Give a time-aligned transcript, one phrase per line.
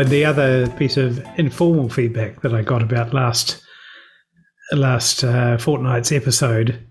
[0.00, 3.62] and the other piece of informal feedback that I got about last
[4.72, 6.82] last uh, fortnight's episode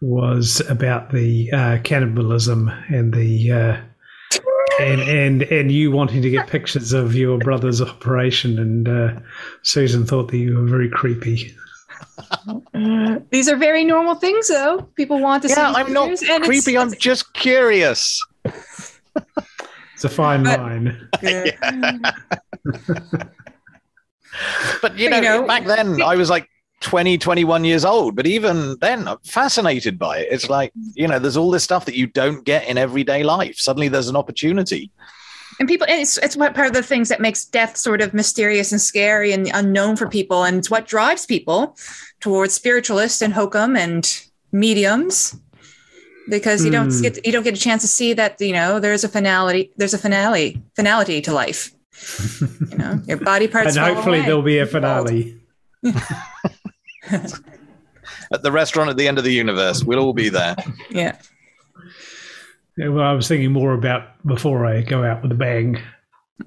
[0.00, 3.80] was about the uh, cannibalism and the uh,
[4.80, 9.20] and and and you wanting to get pictures of your brother's operation, and uh,
[9.62, 11.54] Susan thought that you were very creepy.
[13.30, 14.82] These are very normal things, though.
[14.96, 15.54] People want to see.
[15.58, 16.76] Yeah, I'm not pictures, and it's- creepy.
[16.78, 18.20] I'm just curious.
[20.04, 21.08] It's a fine But- line.
[21.22, 22.00] Yeah.
[24.80, 26.48] But you know, you know, back then I was like
[26.80, 28.16] 20, 21 years old.
[28.16, 30.28] But even then, I'm fascinated by it.
[30.30, 33.56] It's like, you know, there's all this stuff that you don't get in everyday life.
[33.58, 34.90] Suddenly there's an opportunity.
[35.60, 38.14] and people and it's it's what part of the things that makes death sort of
[38.14, 41.76] mysterious and scary and unknown for people and it's what drives people
[42.20, 45.36] towards spiritualists and hokum and mediums
[46.28, 47.02] because you don't Hmm.
[47.02, 49.94] get you don't get a chance to see that you know there's a finality there's
[49.94, 51.72] a finale finality to life
[52.70, 54.26] you know your body parts and hopefully away.
[54.26, 55.38] there'll be a finale.
[58.32, 60.56] At the restaurant at the end of the universe, we'll all be there.
[60.90, 61.16] yeah
[62.78, 65.78] Yeah, well, I was thinking more about before I go out with a bang.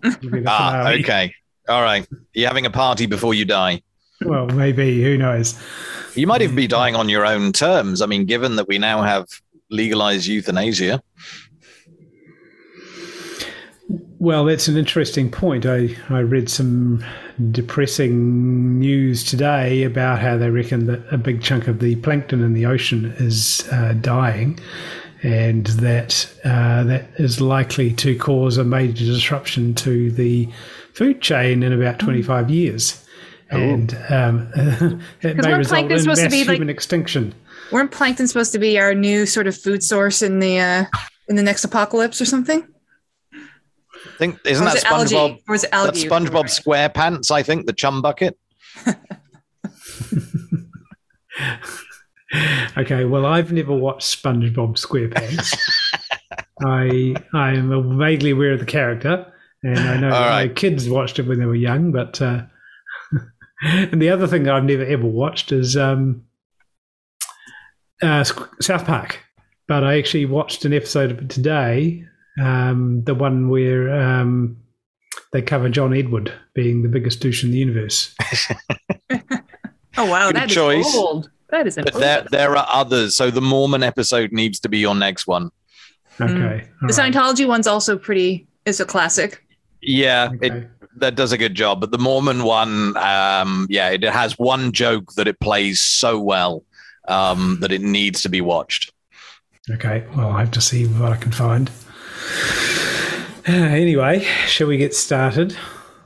[0.03, 1.33] It'll be the Ah, okay.
[1.69, 2.07] All right.
[2.33, 3.81] You're having a party before you die.
[4.21, 5.03] Well, maybe.
[5.03, 5.59] Who knows?
[6.15, 8.01] You might even be dying on your own terms.
[8.01, 9.27] I mean, given that we now have
[9.69, 11.01] legalized euthanasia.
[14.17, 15.65] Well, that's an interesting point.
[15.65, 17.03] I, I read some
[17.51, 22.53] depressing news today about how they reckon that a big chunk of the plankton in
[22.53, 24.59] the ocean is uh, dying,
[25.21, 30.49] and that uh, that is likely to cause a major disruption to the
[30.93, 33.05] food chain in about 25 years.
[33.51, 34.49] And um,
[35.21, 37.35] it may result in supposed to mass be, like- human extinction.
[37.71, 40.85] Weren't plankton supposed to be our new sort of food source in the uh
[41.27, 42.67] in the next apocalypse or something
[43.33, 45.39] I think isn't or that it algae SpongeBob?
[45.47, 48.37] or was it That's algae SpongeBob SquarePants, I think, the chum bucket.
[52.77, 55.57] Okay, well, I've never watched SpongeBob SquarePants.
[56.65, 59.31] I I am vaguely aware of the character,
[59.63, 61.91] and I know All that my kids watched it when they were young.
[61.91, 62.43] But uh,
[63.63, 66.24] and the other thing that I've never ever watched is um,
[68.05, 68.23] uh,
[68.61, 69.19] South Park.
[69.67, 72.05] But I actually watched an episode of it today,
[72.39, 74.57] um, the one where um,
[75.33, 78.15] they cover John Edward being the biggest douche in the universe.
[79.97, 80.95] oh wow Good that is choice.
[80.95, 82.31] old that is But important.
[82.31, 83.15] there, there are others.
[83.15, 85.49] So the Mormon episode needs to be your next one.
[86.19, 86.67] Okay, Mm.
[86.81, 87.13] all the right.
[87.13, 89.43] Scientology one's also pretty is a classic
[89.81, 91.81] Yeah, it, that does a good job.
[91.81, 96.63] But the Mormon one, um, yeah, it has one joke that it plays so well
[97.07, 98.91] um, that it needs to be watched.
[99.69, 101.71] Okay, well, I have to see what I can find.
[103.47, 105.55] Uh, anyway, shall we get started?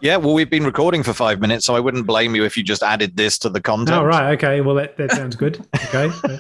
[0.02, 2.64] Yeah, well, we've been recording for five minutes, so I wouldn't blame you if you
[2.64, 3.98] just added this to the content.
[3.98, 4.32] Oh, right.
[4.34, 4.62] Okay.
[4.62, 5.66] Well, that, that sounds good.
[5.94, 6.10] Okay.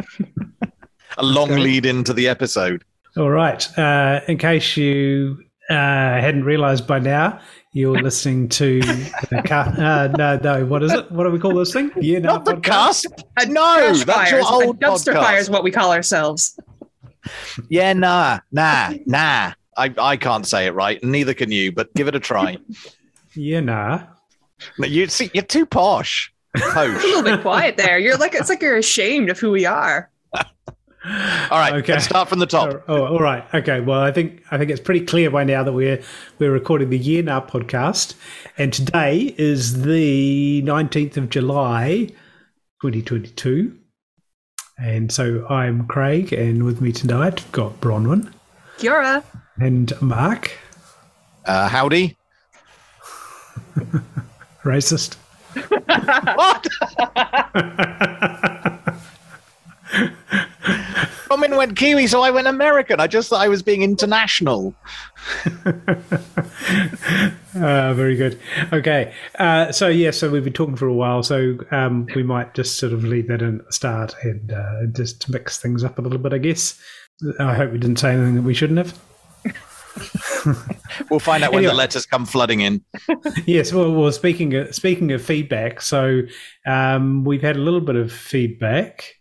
[1.18, 1.60] A long Okay.
[1.60, 2.84] lead into the episode.
[3.16, 3.66] All right.
[3.78, 7.40] Uh, in case you uh, hadn't realized by now,
[7.72, 9.68] you're listening to the car.
[9.78, 10.66] Uh, no, no.
[10.66, 11.10] What is it?
[11.12, 11.90] What do we call this thing?
[12.00, 13.06] Yeah, Not the podcast?
[13.06, 13.20] cusp.
[13.38, 15.22] a No, trash that's your old a dumpster podcast.
[15.22, 16.58] fire is what we call ourselves
[17.68, 19.52] Yeah, nah, nah, nah.
[19.76, 21.02] I, I can't say it right.
[21.04, 22.58] Neither can you, but give it a try.
[23.34, 24.02] Yeah, nah.
[24.78, 26.32] No, You see, you're too posh.
[26.74, 30.10] a little bit quiet there you're like it's like you're ashamed of who we are
[31.04, 31.94] All right, Okay.
[31.94, 32.82] let's start from the top.
[32.86, 33.42] Oh, all right.
[33.54, 33.80] Okay.
[33.80, 36.02] Well, I think I think it's pretty clear by now that we're
[36.38, 38.14] we're recording the Yeah Nah podcast,
[38.58, 42.08] and today is the nineteenth of July,
[42.82, 43.76] twenty twenty two.
[44.78, 48.30] And so I'm Craig, and with me tonight I've got Bronwyn
[48.78, 49.24] Kia ora
[49.58, 50.50] and Mark,
[51.46, 52.16] Uh, howdy.
[54.64, 55.16] racist.
[56.36, 56.66] What?
[61.30, 62.98] Bronwyn went Kiwi, so I went American.
[62.98, 64.74] I just thought I was being international.
[65.54, 65.62] Uh,
[67.94, 68.38] very good.
[68.72, 69.14] Okay.
[69.38, 72.78] Uh, so yeah, so we've been talking for a while, so um, we might just
[72.78, 76.02] sort of leave that in at the start and uh, just mix things up a
[76.02, 76.80] little bit, I guess.
[77.38, 78.98] I hope we didn't say anything that we shouldn't have.
[81.10, 81.72] We'll find out when Anyway.
[81.72, 82.82] the letters come flooding in.
[83.46, 83.72] Yes.
[83.72, 86.22] Well, well speaking of, speaking of feedback, so
[86.66, 89.19] um, we've had a little bit of feedback.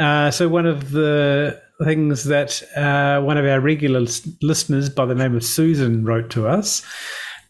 [0.00, 4.00] Uh, so one of the things that uh, one of our regular
[4.40, 6.82] listeners by the name of Susan wrote to us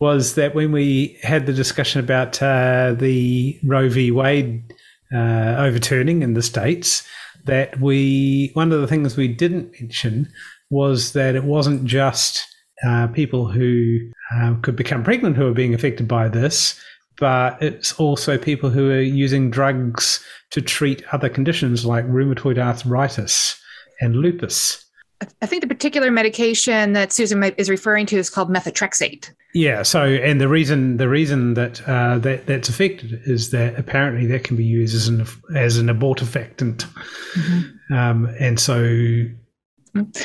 [0.01, 4.11] was that when we had the discussion about uh, the Roe v.
[4.11, 4.65] Wade
[5.15, 7.07] uh, overturning in the states,
[7.45, 10.29] that we one of the things we didn't mention
[10.71, 12.47] was that it wasn't just
[12.87, 13.99] uh, people who
[14.35, 16.81] uh, could become pregnant who are being affected by this,
[17.21, 23.61] but it's also people who are using drugs to treat other conditions like rheumatoid arthritis
[24.01, 24.85] and lupus.
[25.43, 29.31] I think the particular medication that Susan is referring to is called methotrexate.
[29.53, 29.83] Yeah.
[29.83, 34.45] So, and the reason the reason that uh, that that's affected is that apparently that
[34.45, 36.87] can be used as an as an abortifactant,
[37.35, 37.95] mm-hmm.
[37.95, 39.27] um, and so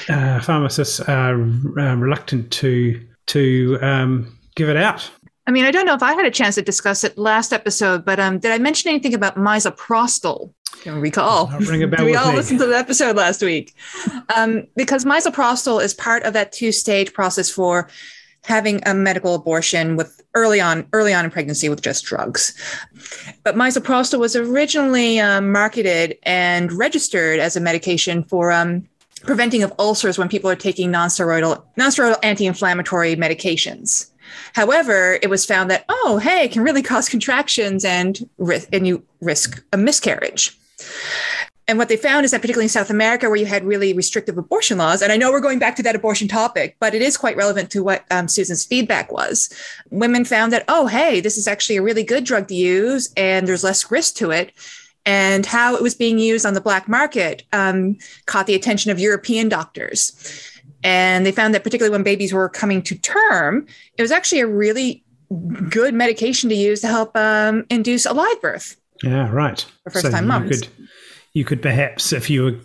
[0.10, 5.10] uh, pharmacists are uh, reluctant to to um, give it out.
[5.48, 8.04] I mean, I don't know if I had a chance to discuss it last episode,
[8.04, 10.52] but um, did I mention anything about misoprostol?
[10.82, 11.48] Can recall?
[11.60, 12.38] Ring a bell we all me.
[12.38, 13.74] listened to the episode last week?
[14.36, 17.90] Um, because misoprostol is part of that two-stage process for
[18.44, 22.54] having a medical abortion with early on early on in pregnancy with just drugs.
[23.44, 28.88] But misoprostol was originally um, marketed and registered as a medication for um,
[29.24, 34.12] preventing of ulcers when people are taking nonsteroidal nonsteroidal anti-inflammatory medications.
[34.54, 38.30] However, it was found that oh, hey, it can really cause contractions and
[38.72, 40.58] and you risk a miscarriage.
[41.68, 44.38] And what they found is that, particularly in South America, where you had really restrictive
[44.38, 47.18] abortion laws, and I know we're going back to that abortion topic, but it is
[47.18, 49.52] quite relevant to what um, Susan's feedback was.
[49.90, 53.48] Women found that, oh, hey, this is actually a really good drug to use, and
[53.48, 54.54] there's less risk to it
[55.06, 59.00] and how it was being used on the black market um, caught the attention of
[59.00, 60.52] European doctors.
[60.86, 63.66] And they found that, particularly when babies were coming to term,
[63.98, 65.04] it was actually a really
[65.68, 68.78] good medication to use to help um, induce a live birth.
[69.04, 69.60] Yeah, right.
[69.84, 70.52] For first time so moms.
[70.52, 70.88] You could,
[71.34, 72.56] you could perhaps, if you were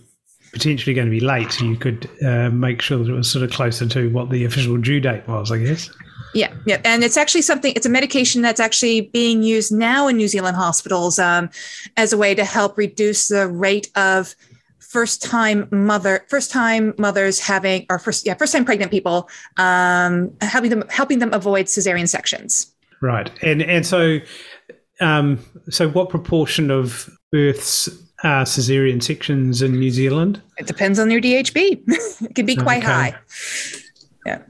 [0.53, 3.53] potentially going to be late, you could uh, make sure that it was sort of
[3.53, 5.89] closer to what the official due date was, I guess.
[6.35, 7.73] Yeah, yeah, and it's actually something.
[7.75, 11.49] It's a medication that's actually being used now in New Zealand hospitals um,
[11.97, 14.37] as a way to help reduce the rate of
[14.91, 20.33] first time mother, first time mothers having, or first, yeah, first time pregnant people, um,
[20.41, 22.75] helping them helping them avoid cesarean sections.
[23.01, 24.19] Right, and and so,
[25.01, 25.39] um,
[25.71, 27.89] so what proportion of births
[28.25, 30.43] are cesarean sections in New Zealand?
[30.59, 31.85] It depends on your DHB.
[32.23, 32.93] it can be quite okay.
[32.93, 33.19] high.
[34.27, 34.43] Yeah.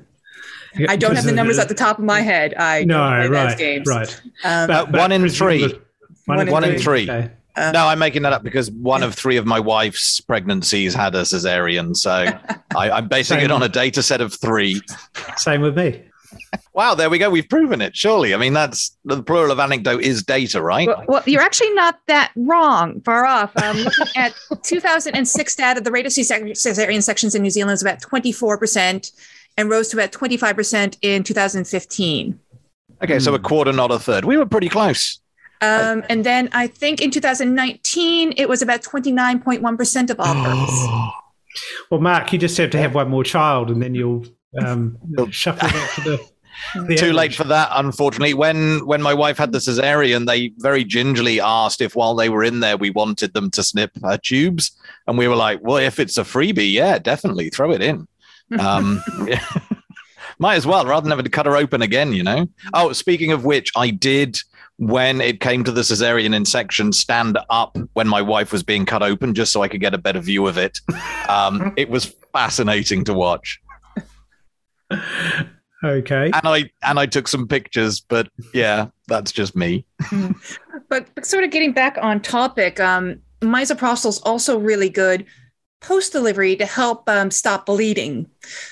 [0.88, 2.54] I don't have the numbers at the top of my head.
[2.54, 4.22] I no, right, right.
[4.44, 5.74] Um, but, one in three.
[6.26, 7.10] One, one in three.
[7.10, 7.30] Okay.
[7.56, 11.14] Uh, no, I'm making that up because one of three of my wife's pregnancies had
[11.14, 11.96] a cesarean.
[11.96, 12.26] So
[12.76, 13.46] I, am basing Same.
[13.46, 14.80] it on a data set of three.
[15.36, 16.02] Same with me.
[16.72, 17.28] Wow, there we go.
[17.28, 17.96] We've proven it.
[17.96, 20.86] Surely, I mean that's the plural of anecdote is data, right?
[20.86, 23.00] Well, well you're actually not that wrong.
[23.02, 23.56] Far off.
[23.56, 28.00] Um, looking at 2006 data, the rate of cesarean sections in New Zealand is about
[28.00, 29.12] 24 percent
[29.56, 32.38] and rose to about 25% in 2015.
[33.02, 33.44] Okay, so a hmm.
[33.44, 34.24] quarter, not a third.
[34.24, 35.19] We were pretty close.
[35.62, 40.86] Um, and then I think in 2019, it was about 29.1% of all births.
[41.90, 44.24] well, Mark, you just have to have one more child and then you'll
[44.64, 44.96] um,
[45.30, 46.30] shuffle back to the.
[46.86, 48.34] the Too late for that, unfortunately.
[48.34, 52.44] When when my wife had the cesarean, they very gingerly asked if while they were
[52.44, 54.70] in there we wanted them to snip her tubes,
[55.06, 58.06] and we were like, "Well, if it's a freebie, yeah, definitely throw it in."
[58.58, 59.02] Um,
[60.38, 62.48] might as well, rather than having to cut her open again, you know?
[62.74, 64.40] Oh, speaking of which, I did
[64.80, 68.86] when it came to the cesarean in section stand up when my wife was being
[68.86, 70.80] cut open just so I could get a better view of it.
[71.28, 73.60] Um, it was fascinating to watch.
[75.84, 76.30] Okay.
[76.32, 79.84] And I and I took some pictures, but yeah, that's just me.
[80.88, 85.26] but, but sort of getting back on topic, um, misoprostol is also really good
[85.80, 88.26] post delivery to help um, stop bleeding.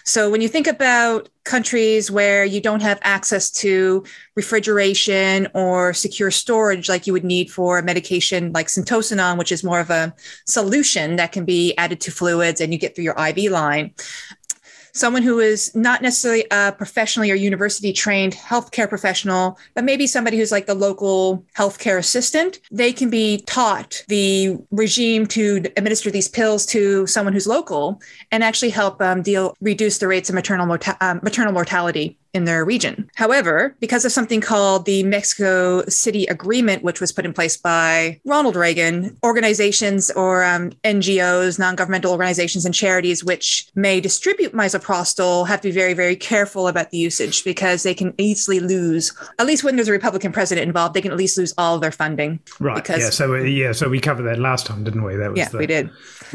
[0.04, 4.04] So, when you think about countries where you don't have access to
[4.36, 9.64] refrigeration or secure storage like you would need for a medication like syntocinon, which is
[9.64, 10.14] more of a
[10.46, 13.94] solution that can be added to fluids and you get through your IV line,
[14.98, 20.36] someone who is not necessarily a professionally or university trained healthcare professional, but maybe somebody
[20.36, 26.28] who's like the local healthcare assistant, they can be taught the regime to administer these
[26.28, 28.00] pills to someone who's local
[28.32, 32.44] and actually help um, deal reduce the rates of maternal, morta- um, maternal mortality in
[32.44, 33.10] their region.
[33.14, 38.20] However, because of something called the Mexico City Agreement, which was put in place by
[38.24, 45.48] Ronald Reagan, organizations or um, NGOs, non governmental organizations, and charities which may distribute misoprostol
[45.48, 49.46] have to be very, very careful about the usage because they can easily lose, at
[49.46, 51.92] least when there's a Republican president involved, they can at least lose all of their
[51.92, 52.40] funding.
[52.60, 52.76] Right.
[52.76, 53.10] Because, yeah.
[53.10, 53.72] So, yeah.
[53.72, 55.16] So we covered that last time, didn't we?
[55.16, 55.90] That was yeah, the, we did.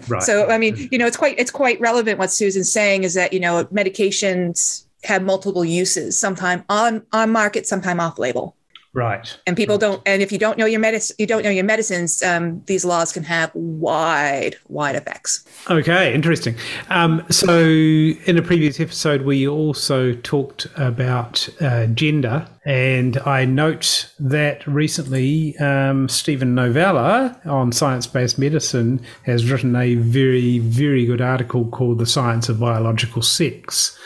[0.08, 0.24] Right.
[0.24, 3.32] So, I mean, you know, it's quite, it's quite relevant what Susan's saying is that,
[3.32, 8.56] you know, medications have multiple uses, sometime on on market, sometime off label.
[8.96, 9.36] Right.
[9.48, 9.82] And people Right.
[9.82, 10.02] don't.
[10.06, 12.22] And if you don't know your medicine, you don't know your medicines.
[12.22, 15.44] Um, these laws can have wide, wide effects.
[15.68, 16.56] Okay, interesting.
[16.92, 24.14] Um, so, in a previous episode, we also talked about uh, gender, and I note
[24.20, 31.22] that recently um, Steven Novella on science based medicine has written a very, very good
[31.22, 33.98] article called The Science of Biological Sex,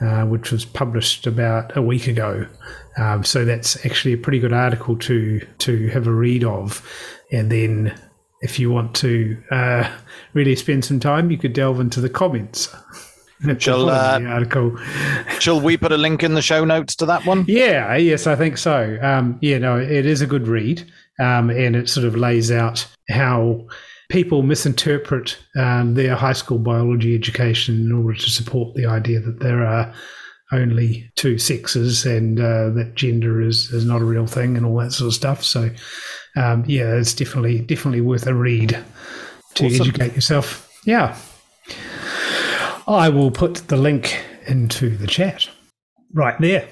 [0.00, 2.46] uh, which was published about a week ago.
[2.96, 6.86] Um, so, that's actually a pretty good article to, to have a read of.
[7.32, 7.98] And then
[8.40, 9.90] if you want to uh,
[10.32, 12.74] really spend some time, you could delve into the comments.
[13.58, 14.76] Shall, uh, article.
[15.38, 17.46] Shall we put a link in the show notes to that one?
[17.48, 18.98] Yeah, yes, I think so.
[19.00, 20.82] Um, yeah, no, it is a good read,
[21.18, 23.66] um, and it sort of lays out how
[24.10, 29.40] people misinterpret um, their high school biology education in order to support the idea that
[29.40, 29.92] there are
[30.52, 34.76] only two sexes and uh, that gender is, is not a real thing and all
[34.78, 35.44] that sort of stuff.
[35.44, 35.70] So,
[36.36, 38.70] um, yeah, it's definitely definitely worth a read
[39.54, 39.80] to Awesome.
[39.80, 40.68] educate yourself.
[40.84, 41.16] Yeah,
[42.88, 45.48] I will put the link into the chat
[46.12, 46.68] right there.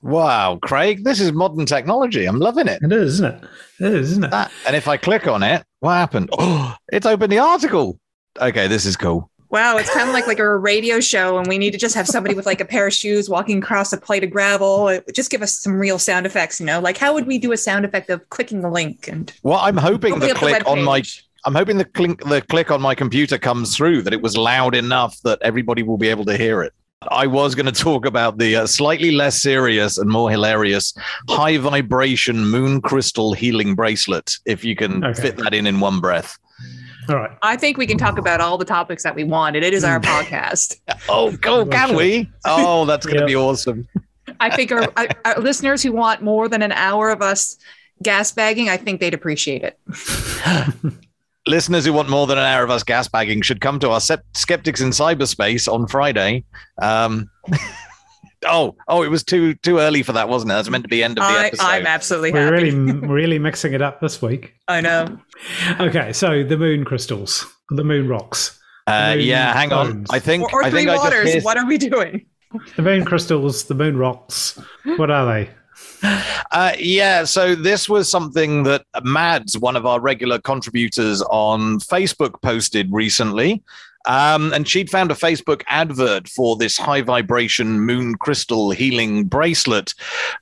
[0.00, 2.24] Wow, Craig, this is modern technology.
[2.24, 2.80] I'm loving it.
[2.82, 3.44] It is, isn't it?
[3.80, 4.30] It is, isn't it?
[4.30, 6.30] That, and if I click on it, what happened?
[6.32, 7.98] Oh, it's opened the article.
[8.40, 9.30] Okay, this is cool.
[9.50, 12.06] Wow, it's kind of like like a radio show, and we need to just have
[12.06, 15.00] somebody with like a pair of shoes walking across a plate of gravel.
[15.14, 16.80] Just give us some real sound effects, you know.
[16.80, 19.08] Like how would we do a sound effect of clicking the link?
[19.08, 21.02] And Well, I'm hoping the up the click on my.
[21.46, 24.74] I'm hoping the click the click on my computer comes through that it was loud
[24.74, 26.74] enough that everybody will be able to hear it.
[27.10, 30.92] I was going to talk about the uh, slightly less serious and more hilarious
[31.28, 34.36] high vibration moon crystal healing bracelet.
[34.46, 35.22] If you can Okay.
[35.22, 36.36] fit that in in one breath.
[37.08, 37.30] All right.
[37.40, 39.62] I think we can talk about all the topics that we wanted.
[39.62, 40.80] It is our podcast.
[41.08, 41.64] Oh, go!
[41.64, 42.28] Can we?
[42.44, 43.28] Oh, that's going to Yep.
[43.28, 43.88] be awesome.
[44.40, 47.56] I think our, our, our listeners who want more than an hour of us
[48.02, 49.78] gas bagging, I think they'd appreciate it.
[51.48, 54.00] Listeners who want more than an hour of us gas bagging should come to our
[54.00, 56.44] Sep- Skeptics in Cyberspace on Friday.
[56.80, 57.30] Um,
[58.46, 60.54] oh, oh, it was too too early for that, wasn't it?
[60.54, 61.64] That's meant to be end of the I, episode.
[61.64, 62.70] I'm absolutely We're happy.
[62.70, 64.54] really, really mixing it up this week.
[64.68, 65.18] I know.
[65.80, 70.06] Okay, so the moon crystals, the moon rocks, Uh, Moon yeah, hang on.
[70.10, 71.24] I think Or, or I three think I just waters.
[71.34, 72.26] missed- What are we doing?
[72.76, 74.58] the moon crystals, the moon rocks.
[74.96, 75.50] What are they?
[76.52, 82.40] Uh, yeah, so this was something that Mads, one of our regular contributors on Facebook,
[82.42, 83.62] posted recently.
[84.06, 89.92] Um, and she'd found a Facebook advert for this high vibration moon crystal healing bracelet,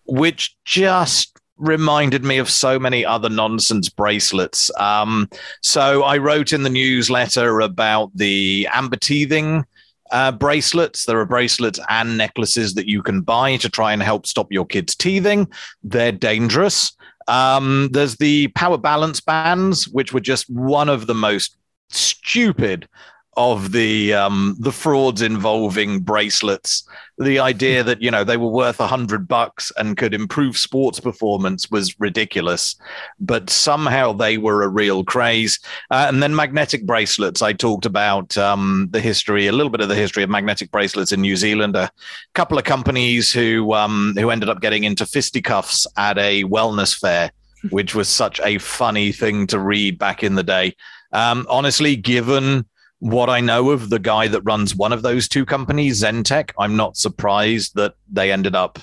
[0.04, 4.70] which just reminded me of so many other nonsense bracelets.
[4.78, 5.28] Um,
[5.62, 9.64] so I wrote in the newsletter about the amber teething
[10.10, 11.04] uh, bracelets.
[11.04, 14.66] There are bracelets and necklaces that you can buy to try and help stop your
[14.66, 15.48] kids teething.
[15.82, 16.96] They're dangerous.
[17.28, 21.56] Um, there's the power balance bands, which were just one of the most
[21.90, 22.88] stupid
[23.36, 26.88] of the um, the frauds involving bracelets.
[27.18, 31.00] The idea that you know they were worth a hundred bucks and could improve sports
[31.00, 32.76] performance was ridiculous,
[33.20, 35.58] but somehow they were a real craze.
[35.90, 37.42] Uh, and then magnetic bracelets.
[37.42, 41.12] I talked about um, the history, a little bit of the history of magnetic bracelets
[41.12, 41.76] in New Zealand.
[41.76, 41.90] A
[42.34, 47.30] couple of companies who um, who ended up getting into fisticuffs at a wellness fair,
[47.68, 50.74] which was such a funny thing to read back in the day.
[51.12, 52.66] Um, honestly, given
[52.98, 56.76] what I know of the guy that runs one of those two companies, Zentech, I'm
[56.76, 58.78] not surprised that they ended up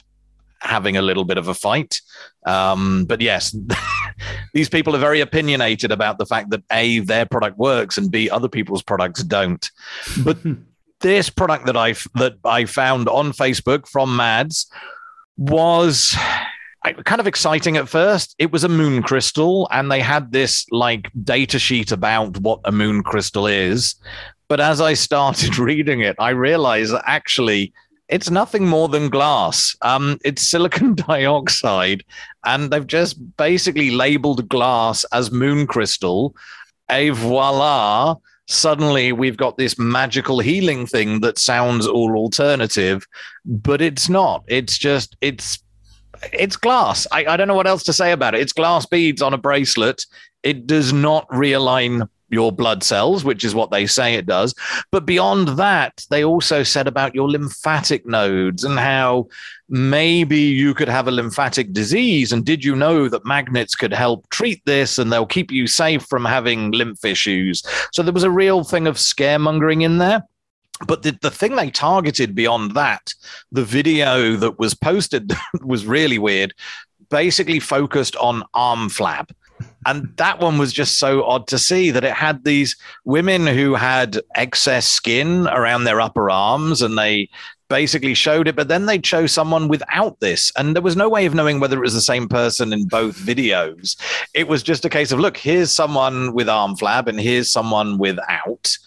[0.60, 2.00] having a little bit of a fight.
[2.46, 3.55] Um, but yes,
[4.53, 8.29] these people are very opinionated about the fact that A, their product works and B,
[8.29, 9.70] other people's products don't.
[10.24, 10.38] But
[11.01, 14.72] this product that I that I found on Facebook from Mads
[15.38, 16.15] was
[16.92, 18.36] kind of exciting at first.
[18.38, 22.72] It was a moon crystal, and they had this like data sheet about what a
[22.72, 23.96] moon crystal is.
[24.50, 27.74] But as I started reading it, I realized that actually
[28.10, 29.75] it's nothing more than glass.
[29.82, 32.04] Um, it's silicon dioxide,
[32.46, 36.36] and they've just basically labeled glass as moon crystal.
[36.90, 38.16] Et voila!
[38.48, 43.08] Suddenly, we've got this magical healing thing that sounds all alternative,
[43.46, 44.44] but it's not.
[44.48, 45.62] It's just it's
[46.32, 47.08] it's glass.
[47.12, 48.42] I, I don't know what else to say about it.
[48.42, 50.06] It's glass beads on a bracelet.
[50.44, 54.56] It does not realign your blood cells, which is what they say it does.
[54.92, 59.27] But beyond that, they also said about your lymphatic nodes and how
[59.70, 62.34] maybe you could have a lymphatic disease.
[62.34, 66.03] And did you know that magnets could help treat this and they'll keep you safe
[66.03, 67.63] from having lymph issues?
[67.94, 70.24] So there was a real thing of scaremongering in there.
[70.88, 73.13] But the, the thing they targeted beyond that,
[73.51, 75.32] the video that was posted
[75.63, 76.53] was really weird.
[77.10, 79.30] basically focused on arm flab.
[79.86, 82.75] And that one was just so odd to see that it had these
[83.06, 87.30] women who had excess skin around their upper arms and they
[87.70, 90.51] basically showed it, but then they'd show someone without this.
[90.58, 93.18] And there was no way of knowing whether it was the same person in both
[93.18, 94.00] videos.
[94.34, 97.98] It was just a case of, look, here's someone with arm flab and here's someone
[97.98, 98.77] without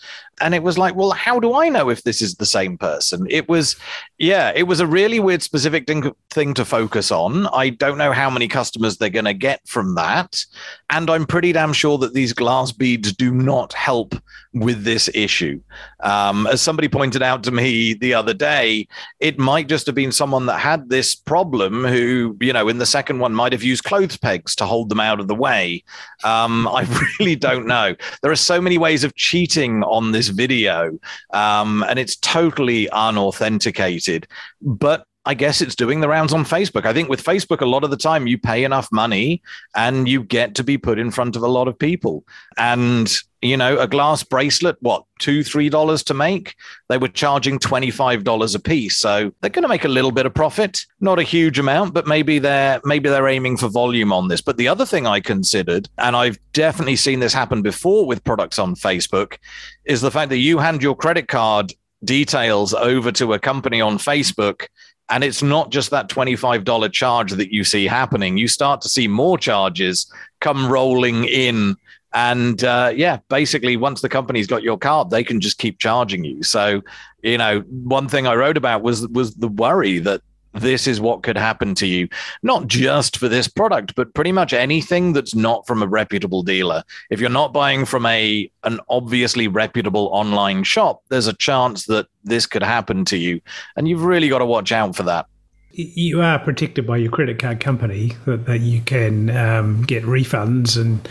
[0.41, 3.27] and it was like well how do i know if this is the same person?
[3.31, 3.77] It was
[4.19, 7.47] yeah it was a really weird specific thing, to focus on.
[7.49, 10.45] I don't know how many customers they're going to get from that.
[10.91, 14.15] And i'm pretty damn sure that these glass beads do not help
[14.53, 15.61] with this issue.
[16.01, 18.87] Um, as somebody pointed out to me the other day
[19.21, 22.87] it might just have been someone that had this problem who you know in the
[22.87, 25.83] second one might have used clothes pegs to hold them out of the way.
[26.25, 26.83] Um, i
[27.19, 27.95] really don't know.
[28.23, 30.99] There are so many ways of cheating on this this video,
[31.33, 34.27] um, and it's totally unauthenticated.
[34.61, 36.87] But I guess it's doing the rounds on Facebook.
[36.87, 39.43] I think with Facebook, a lot of the time you pay enough money
[39.75, 42.25] and you get to be put in front of a lot of people.
[42.57, 43.13] And,
[43.47, 46.55] you know, a glass bracelet, what, two, three dollars to make?
[46.89, 48.97] They were charging $25 a piece.
[48.97, 52.07] So they're going to make a little bit of profit, not a huge amount, but
[52.07, 54.41] maybe they're maybe they're aiming for volume on this.
[54.41, 58.59] But the other thing I considered, and I've definitely seen this happen before with products
[58.59, 59.39] on Facebook,
[59.85, 61.73] is the fact that you hand your credit card
[62.05, 64.67] details over to a company on Facebook
[65.09, 68.37] and it's not just that $25 charge that you see happening.
[68.37, 71.77] You start to see more charges come rolling in.
[72.17, 76.25] And uh, yeah, basically, once the company's got your card, they can just keep charging
[76.25, 76.43] you.
[76.43, 76.81] So,
[77.23, 80.23] you know, one thing I wrote about was was the worry that
[80.55, 82.09] this is what could happen to you,
[82.43, 86.83] not just for this product, but pretty much anything that's not from a reputable dealer.
[87.11, 92.07] If you're not buying from a an obviously reputable online shop, there's a chance that
[92.25, 93.43] this could happen to you,
[93.77, 95.27] and you've really got to watch out for that.
[95.73, 100.81] You are protected by your credit card company that, that you can um, get refunds
[100.81, 101.07] and.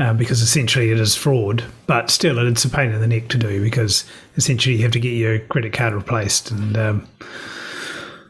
[0.00, 3.36] Uh, because essentially it is fraud, but still it's a pain in the neck to
[3.36, 4.04] do because
[4.36, 7.06] essentially you have to get your credit card replaced and um,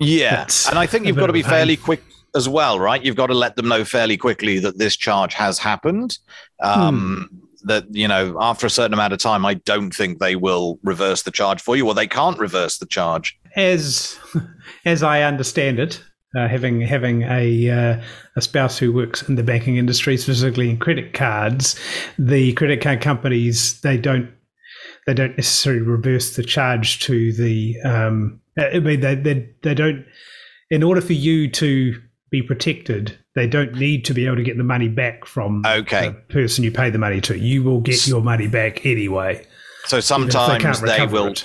[0.01, 2.03] yeah, and I think you've got to be fairly quick
[2.35, 3.05] as well, right?
[3.05, 6.19] You've got to let them know fairly quickly that this charge has happened.
[6.61, 7.37] Um, hmm.
[7.65, 11.23] That you know, after a certain amount of time, I don't think they will reverse
[11.23, 13.39] the charge for you, or they can't reverse the charge.
[13.55, 14.19] As
[14.87, 16.03] as I understand it,
[16.37, 18.03] uh, having having a uh,
[18.37, 21.79] a spouse who works in the banking industry, specifically in credit cards,
[22.19, 24.31] the credit card companies they don't
[25.07, 30.05] they don't necessarily reverse the charge to the um, I mean, they, they, they don't,
[30.71, 34.57] in order for you to be protected, they don't need to be able to get
[34.57, 36.09] the money back from okay.
[36.09, 37.39] the person you pay the money to.
[37.39, 39.47] You will get your money back anyway.
[39.87, 41.29] So sometimes they, they will.
[41.29, 41.45] It.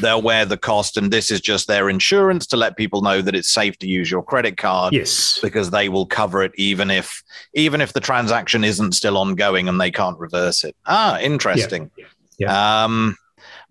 [0.00, 3.34] They'll wear the cost, and this is just their insurance to let people know that
[3.34, 4.92] it's safe to use your credit card.
[4.92, 7.22] Yes, because they will cover it even if
[7.54, 10.76] even if the transaction isn't still ongoing and they can't reverse it.
[10.86, 11.90] Ah, interesting.
[11.96, 12.04] Yeah.
[12.38, 12.84] yeah.
[12.84, 13.16] Um,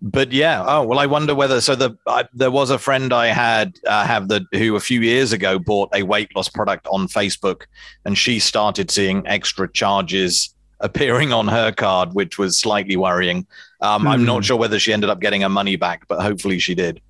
[0.00, 3.26] but yeah, oh well, I wonder whether so the I, there was a friend I
[3.28, 7.08] had uh, have the who a few years ago bought a weight loss product on
[7.08, 7.62] Facebook,
[8.04, 13.46] and she started seeing extra charges appearing on her card, which was slightly worrying.
[13.80, 14.42] Um, I'm not hmm.
[14.42, 17.00] sure whether she ended up getting her money back, but hopefully she did.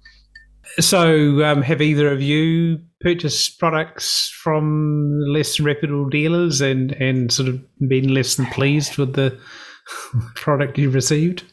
[0.80, 7.48] So, um, have either of you purchased products from less reputable dealers and and sort
[7.48, 9.38] of been less than pleased with the
[10.34, 11.44] product you received?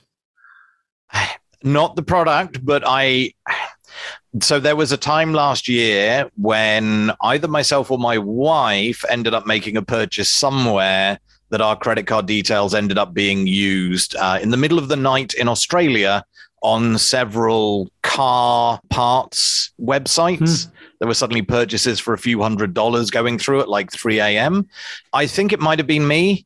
[1.65, 3.33] not the product, but I.
[4.41, 9.47] So there was a time last year when either myself or my wife ended up
[9.47, 14.49] making a purchase somewhere that our credit card details ended up being used uh, in
[14.49, 16.23] the middle of the night in Australia
[16.61, 20.65] on several car parts websites.
[20.65, 20.71] Hmm.
[20.99, 24.67] There were suddenly purchases for a few hundred dollars going through at like 3 a.m.
[25.13, 26.45] I think it might have been me.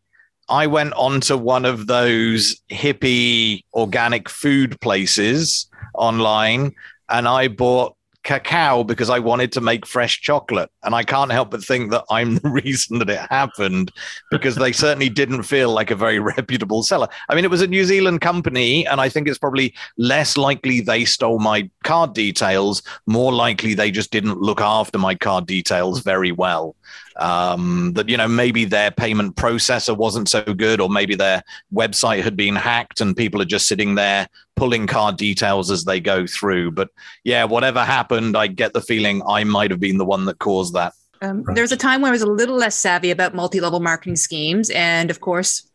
[0.50, 6.74] I went onto one of those hippie organic food places online
[7.08, 10.70] and I bought cacao because I wanted to make fresh chocolate.
[10.84, 13.92] And I can't help but think that I'm the reason that it happened
[14.32, 17.08] because they certainly didn't feel like a very reputable seller.
[17.30, 20.82] I mean, it was a New Zealand company, and I think it's probably less likely
[20.82, 26.00] they stole my card details, more likely they just didn't look after my card details
[26.02, 26.76] very well.
[27.20, 32.24] Um, that you know maybe their payment processor wasn't so good, or maybe their website
[32.24, 36.26] had been hacked, and people are just sitting there pulling card details as they go
[36.26, 36.72] through.
[36.72, 36.90] But
[37.24, 40.74] yeah, whatever happened, I get the feeling I might have been the one that caused
[40.76, 40.94] that.
[41.22, 41.56] Um, right.
[41.56, 44.70] There was a time when I was a little less savvy about multi-level marketing schemes,
[44.70, 45.70] and of course,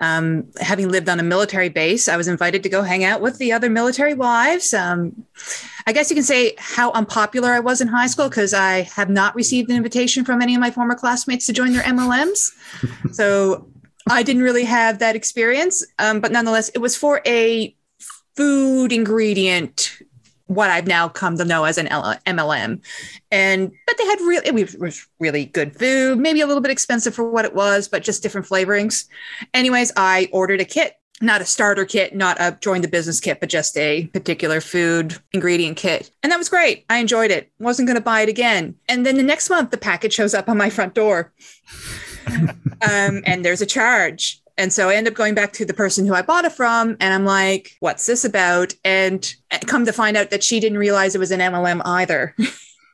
[0.00, 3.38] Um, having lived on a military base, I was invited to go hang out with
[3.38, 4.72] the other military wives.
[4.72, 5.24] Um,
[5.86, 9.10] I guess you can say how unpopular I was in high school because I have
[9.10, 12.52] not received an invitation from any of my former classmates to join their MLMs.
[13.12, 13.68] so
[14.08, 15.84] I didn't really have that experience.
[15.98, 17.74] Um, but nonetheless, it was for a
[18.36, 19.97] food ingredient
[20.48, 22.82] what I've now come to know as an MLM.
[23.30, 27.14] And but they had really it was really good food, maybe a little bit expensive
[27.14, 29.06] for what it was, but just different flavorings.
[29.54, 33.40] Anyways, I ordered a kit, not a starter kit, not a join the business kit,
[33.40, 36.10] but just a particular food ingredient kit.
[36.22, 36.86] And that was great.
[36.88, 37.52] I enjoyed it.
[37.58, 38.74] Wasn't going to buy it again.
[38.88, 41.32] And then the next month the package shows up on my front door.
[42.28, 44.42] um, and there's a charge.
[44.58, 46.96] And so I end up going back to the person who I bought it from,
[47.00, 48.74] and I'm like, what's this about?
[48.84, 49.32] And
[49.66, 52.34] come to find out that she didn't realize it was an MLM either.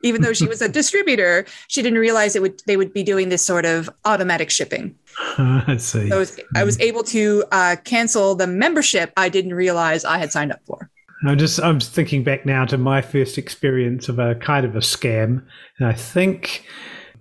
[0.03, 3.29] Even though she was a distributor, she didn't realize it would they would be doing
[3.29, 4.93] this sort of automatic shipping.
[5.39, 6.09] I see.
[6.09, 10.19] So I was, I was able to uh, cancel the membership I didn't realize I
[10.19, 10.91] had signed up for.
[11.27, 14.79] I'm just I'm thinking back now to my first experience of a kind of a
[14.79, 15.43] scam,
[15.79, 16.65] and I think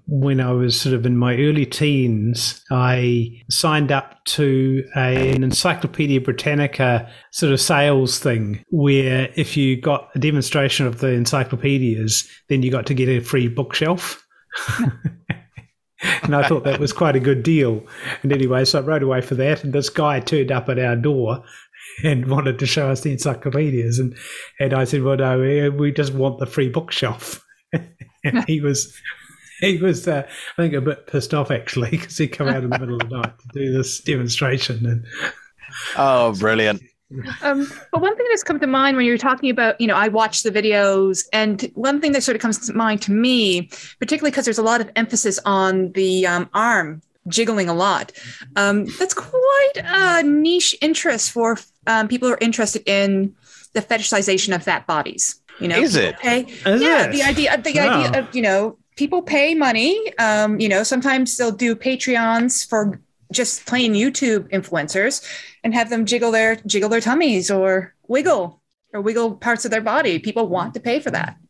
[0.07, 5.43] when I was sort of in my early teens, I signed up to a, an
[5.43, 12.29] Encyclopedia Britannica sort of sales thing where if you got a demonstration of the encyclopedias,
[12.49, 14.23] then you got to get a free bookshelf.
[16.23, 17.83] and I thought that was quite a good deal.
[18.23, 19.65] And anyway, so I rode away for that.
[19.65, 21.43] And this guy turned up at our door
[22.03, 23.99] and wanted to show us the encyclopedias.
[23.99, 24.15] And,
[24.61, 27.43] and I said, well, no, eh, we just want the free bookshelf.
[28.25, 28.95] and he was
[29.65, 32.71] he was, uh, I think, a bit pissed off actually because he come out in
[32.71, 34.85] the middle of the night to do this demonstration.
[34.87, 35.05] And
[35.97, 36.83] oh, brilliant!
[37.43, 40.09] Um, but one thing that's come to mind when you're talking about, you know, I
[40.09, 44.31] watch the videos, and one thing that sort of comes to mind to me, particularly
[44.31, 48.13] because there's a lot of emphasis on the um, arm jiggling a lot.
[48.57, 53.35] Um, that's quite a niche interest for um, people who are interested in
[53.73, 55.41] the fetishization of fat bodies.
[55.61, 56.17] You know, is it?
[56.17, 57.05] Okay, Is yeah.
[57.07, 57.13] it?
[57.13, 58.03] The idea, the Wow.
[58.03, 60.13] idea of you know, people pay money.
[60.19, 63.01] Um, you know, sometimes they'll do Patreons for
[63.33, 65.27] just plain YouTube influencers
[65.65, 68.61] and have them jiggle their jiggle their tummies or wiggle
[68.93, 70.19] or wiggle parts of their body.
[70.19, 71.37] People want to pay for that.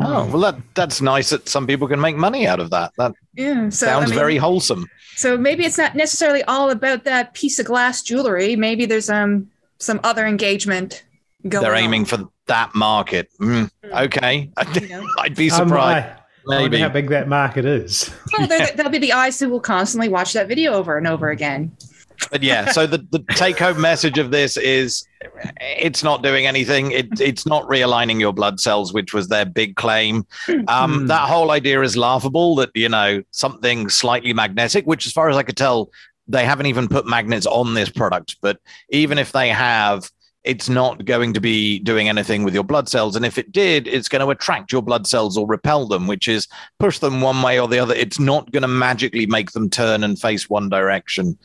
[0.00, 2.92] Oh, well, that that's nice that some people can make money out of that.
[2.98, 3.70] That Yeah.
[3.70, 4.86] So sounds I mean, very wholesome.
[5.16, 8.56] So maybe it's not necessarily all about that piece of glass jewelry.
[8.56, 11.04] Maybe there's um some other engagement
[11.48, 11.62] going.
[11.62, 13.30] They're aiming on, for that market.
[13.40, 15.10] Mm, okay, you?
[15.18, 16.06] I'd be um, surprised.
[16.06, 16.82] I, I wonder Maybe.
[16.82, 18.10] how big that market is.
[18.36, 21.30] Well, there, there'll be the eyes who will constantly watch that video over and over
[21.30, 21.74] again.
[22.30, 25.06] But yeah, so the, the take home message of this is
[25.60, 26.92] it's not doing anything.
[26.92, 30.26] It, it's not realigning your blood cells, which was their big claim.
[30.68, 31.06] Um, Hmm.
[31.06, 35.36] That whole idea is laughable that, you know, something slightly magnetic, which, as far as
[35.36, 35.90] I could tell,
[36.28, 38.36] they haven't even put magnets on this product.
[38.40, 38.58] But
[38.90, 40.10] even if they have,
[40.44, 43.16] it's not going to be doing anything with your blood cells.
[43.16, 46.28] And if it did, it's going to attract your blood cells or repel them, which
[46.28, 46.46] is
[46.78, 47.94] push them one way or the other.
[47.94, 51.38] It's not going to magically make them turn and face one direction.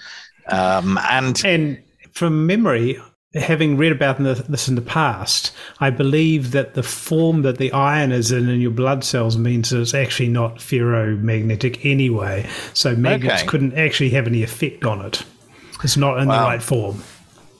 [0.47, 1.81] Um, and And
[2.11, 2.99] from memory,
[3.35, 8.11] having read about this in the past, I believe that the form that the iron
[8.11, 12.47] is in in your blood cells means that it's actually not ferromagnetic anyway.
[12.73, 13.45] So magnets Okay.
[13.47, 15.23] couldn't actually have any effect on it.
[15.83, 16.39] It's not in Wow.
[16.39, 17.03] the right form.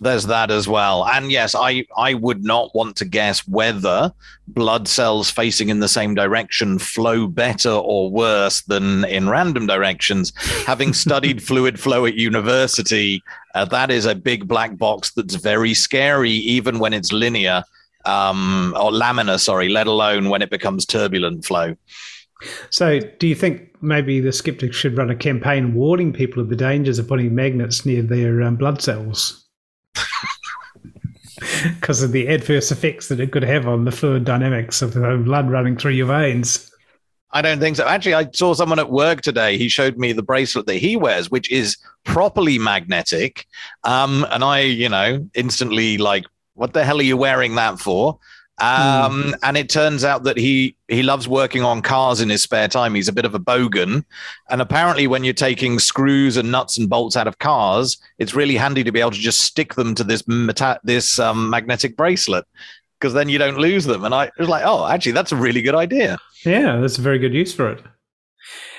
[0.02, 1.06] There's that as well.
[1.06, 4.14] And yes, I, I would not want to guess whether
[4.48, 10.32] blood cells facing in the same direction flow better or worse than in random directions.
[10.66, 13.22] Having studied fluid flow at university,
[13.56, 17.64] uh, that is a big black box that's very scary, even when it's linear
[18.06, 21.76] um, or laminar, sorry, let alone when it becomes turbulent flow.
[22.70, 26.56] So, do you think maybe the skeptics should run a campaign warning people of the
[26.56, 29.49] dangers of putting magnets near their um, blood cells?
[31.80, 35.22] Because of the adverse effects that it could have on the fluid dynamics of the
[35.24, 36.70] blood running through your veins.
[37.32, 37.88] I don't think so.
[37.88, 39.58] Actually, I saw someone at work today.
[39.58, 43.46] He showed me the bracelet that he wears, which is properly magnetic.
[43.84, 46.26] Um, and I, you know, instantly like,
[46.56, 48.20] what the hell are you wearing that for?
[48.62, 52.68] Um, And it turns out that he he loves working on cars in his spare
[52.68, 52.96] time.
[52.96, 54.04] He's a bit of a bogan,
[54.50, 58.56] and apparently, when you're taking screws and nuts and bolts out of cars, it's really
[58.56, 62.46] handy to be able to just stick them to this meta- this um, magnetic bracelet
[63.00, 64.04] because then you don't lose them.
[64.04, 66.18] And I was like, oh, actually, that's a really good idea.
[66.46, 67.82] Yeah, that's a very good use for it.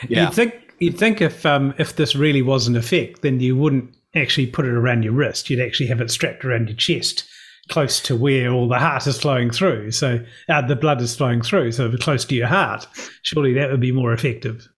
[0.09, 0.25] Yeah.
[0.25, 3.95] You'd think you'd think if um, if this really was an effect, then you wouldn't
[4.15, 5.49] actually put it around your wrist.
[5.51, 7.25] You'd actually have it strapped around your chest,
[7.71, 9.93] close to where all the heart is flowing through.
[9.93, 12.87] So uh, the blood is flowing through, so close to your heart.
[13.23, 14.69] Surely that would be more effective.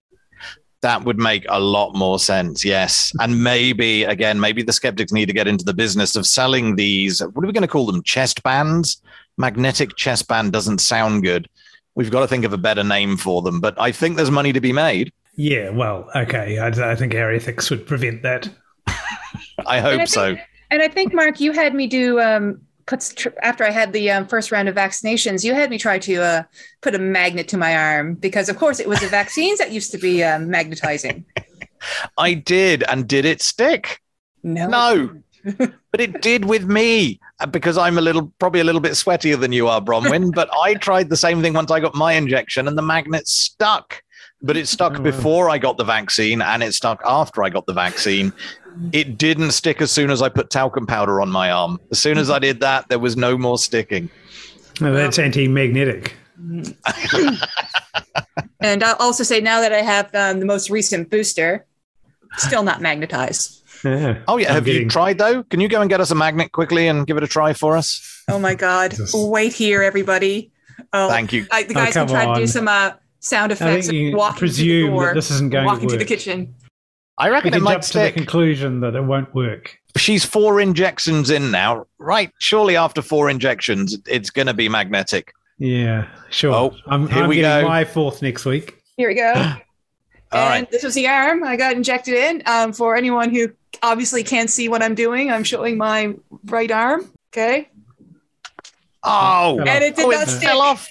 [0.82, 3.12] That would make a lot more sense, yes.
[3.20, 7.20] And maybe, again, maybe the skeptics need to get into the business of selling these.
[7.20, 8.02] What are we going to call them?
[8.02, 9.00] Chest bands?
[9.38, 11.48] Magnetic chest band doesn't sound good.
[11.94, 13.60] We've got to think of a better name for them.
[13.60, 15.12] But I think there's money to be made.
[15.36, 16.58] Yeah, well, okay.
[16.58, 18.48] I, I think our ethics would prevent that.
[19.66, 20.36] I hope I so.
[20.70, 22.60] And I think, Mark, you had me do um,
[22.92, 25.42] puts tr- after I had the um, first round of vaccinations.
[25.44, 26.42] You had me try to uh,
[26.82, 29.90] put a magnet to my arm because, of course, it was the vaccines that used
[29.92, 31.24] to be um, magnetizing.
[32.18, 32.84] I did.
[32.90, 34.00] And did it stick?
[34.42, 35.22] No, No.
[35.90, 39.40] but it did with me uh, because I'm a little, probably a little bit sweatier
[39.40, 40.34] than you are, Bronwyn.
[40.34, 44.02] but I tried the same thing once I got my injection and the magnet stuck.
[44.44, 45.02] But it stuck Oh.
[45.02, 48.32] before I got the vaccine and it stuck after I got the vaccine.
[48.92, 51.80] It didn't stick as soon as I put talcum powder on my arm.
[51.90, 54.10] As soon as I did that, there was no more sticking.
[54.80, 56.14] No, that's anti-magnetic.
[58.62, 61.66] And I'll also say now that I have um, the most recent booster,
[62.36, 63.62] still not magnetized.
[63.84, 64.18] Yeah.
[64.28, 64.48] Oh, yeah.
[64.50, 65.42] I'm Have you tried though?
[65.42, 67.76] Can you go and get us a magnet quickly and give it a try for
[67.76, 68.22] us?
[68.28, 68.92] Oh my God!
[68.92, 69.12] Jesus.
[69.14, 70.52] Wait here, everybody.
[70.92, 71.46] Oh, Thank you.
[71.50, 73.98] I, the Oh, guys can come try to do some uh, sound I effects think
[73.98, 76.54] of you walking through the door, that this isn't going walking to through the kitchen.
[77.22, 78.14] I We reckon it can might jump to the stick.
[78.14, 79.78] conclusion that it won't work.
[79.96, 82.30] she's four injections in now, right?
[82.40, 85.32] Surely after four injections, it's going to be magnetic.
[85.58, 86.52] Yeah, sure.
[86.54, 87.68] Oh, I'm, here I'm we getting go.
[87.68, 88.82] my fourth next week.
[88.96, 89.32] Here we go.
[89.34, 90.70] All and right.
[90.70, 92.42] this was the arm I got injected in.
[92.46, 93.50] Um, for anyone who
[93.82, 96.14] obviously can't see what I'm doing, I'm showing my
[96.46, 97.08] right arm.
[97.32, 97.68] Okay,
[99.04, 100.48] Oh, and it did oh, not it stick.
[100.48, 100.88] fell off.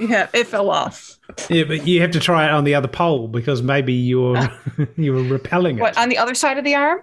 [0.00, 1.18] Yeah, it fell off.
[1.48, 4.48] Yeah, but you have to try it on the other pole because maybe you're
[4.96, 5.80] you were repelling it.
[5.80, 7.00] What on the other side of the arm?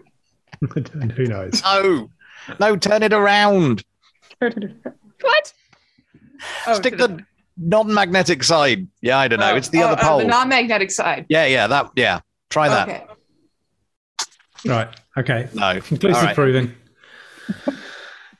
[1.15, 1.61] Who knows?
[1.63, 2.09] No,
[2.59, 3.83] no, turn it around.
[4.39, 5.53] what?
[6.65, 7.25] Oh, Stick to the
[7.57, 8.87] non-magnetic side.
[9.01, 9.51] Yeah, I don't know.
[9.51, 10.17] oh, It's the oh, other oh, pole.
[10.19, 11.25] the non-magnetic side.
[11.29, 11.91] yeah, yeah, that.
[11.95, 12.89] Yeah, try that.
[12.89, 13.05] Okay.
[14.65, 14.87] Right.
[15.17, 15.49] Okay.
[15.53, 16.35] No, Conclusive All right.
[16.35, 16.73] proving.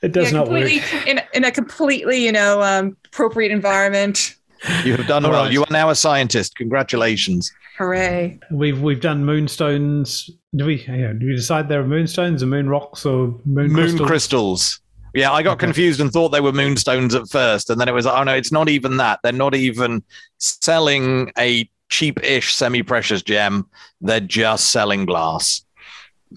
[0.02, 0.68] It does yeah, not work.
[0.70, 4.36] completely in, in a completely you know um, appropriate environment.
[4.84, 5.44] You have done All well.
[5.44, 5.52] right.
[5.52, 6.56] You are now a scientist.
[6.56, 7.52] Congratulations.
[7.78, 8.40] Hooray!
[8.52, 10.30] We've we've done moonstones.
[10.56, 10.84] Do we?
[10.88, 14.08] Yeah, do we decide they're moonstones or moon rocks or moon, Moon crystals?
[14.08, 14.80] crystals.
[15.14, 15.66] Yeah, I got Okay.
[15.68, 18.52] confused and thought they were moonstones at first, and then it was oh no, it's
[18.52, 19.20] not even that.
[19.24, 20.04] They're not even
[20.40, 23.66] selling a cheap-ish semi-precious gem.
[24.02, 25.64] They're just selling glass.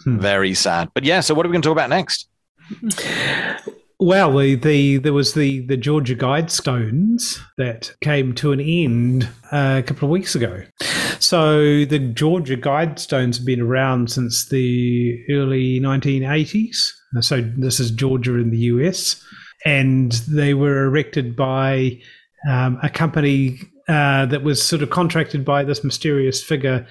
[0.05, 0.19] Hmm.
[0.19, 0.91] Very sad.
[0.95, 2.29] But yeah, so what are we going to talk about next?
[4.03, 9.77] Well, the, the there was the the Georgia Guidestones that came to an end uh,
[9.79, 10.63] a couple of weeks ago.
[11.19, 16.79] So the Georgia Guidestones have been around since the early 1980s.
[17.21, 19.23] So this is Georgia in the US,
[19.67, 22.01] and they were erected by
[22.49, 26.87] um, a company uh, that was sort of contracted by this mysterious figure,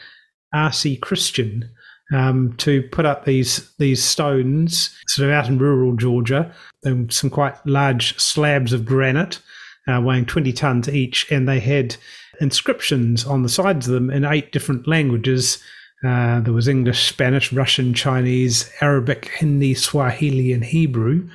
[0.54, 0.98] R.C.
[0.98, 1.72] Christian,
[2.14, 6.54] um, to put up these these stones sort of out in rural Georgia.
[6.84, 9.40] And some quite large slabs of granite,
[9.88, 11.98] uh, weighing 20 tons each, and they had
[12.40, 15.62] inscriptions on the sides of them in eight different languages.
[16.06, 21.28] Uh, there was English, Spanish, Russian, Chinese, Arabic, Hindi, Swahili, and Hebrew.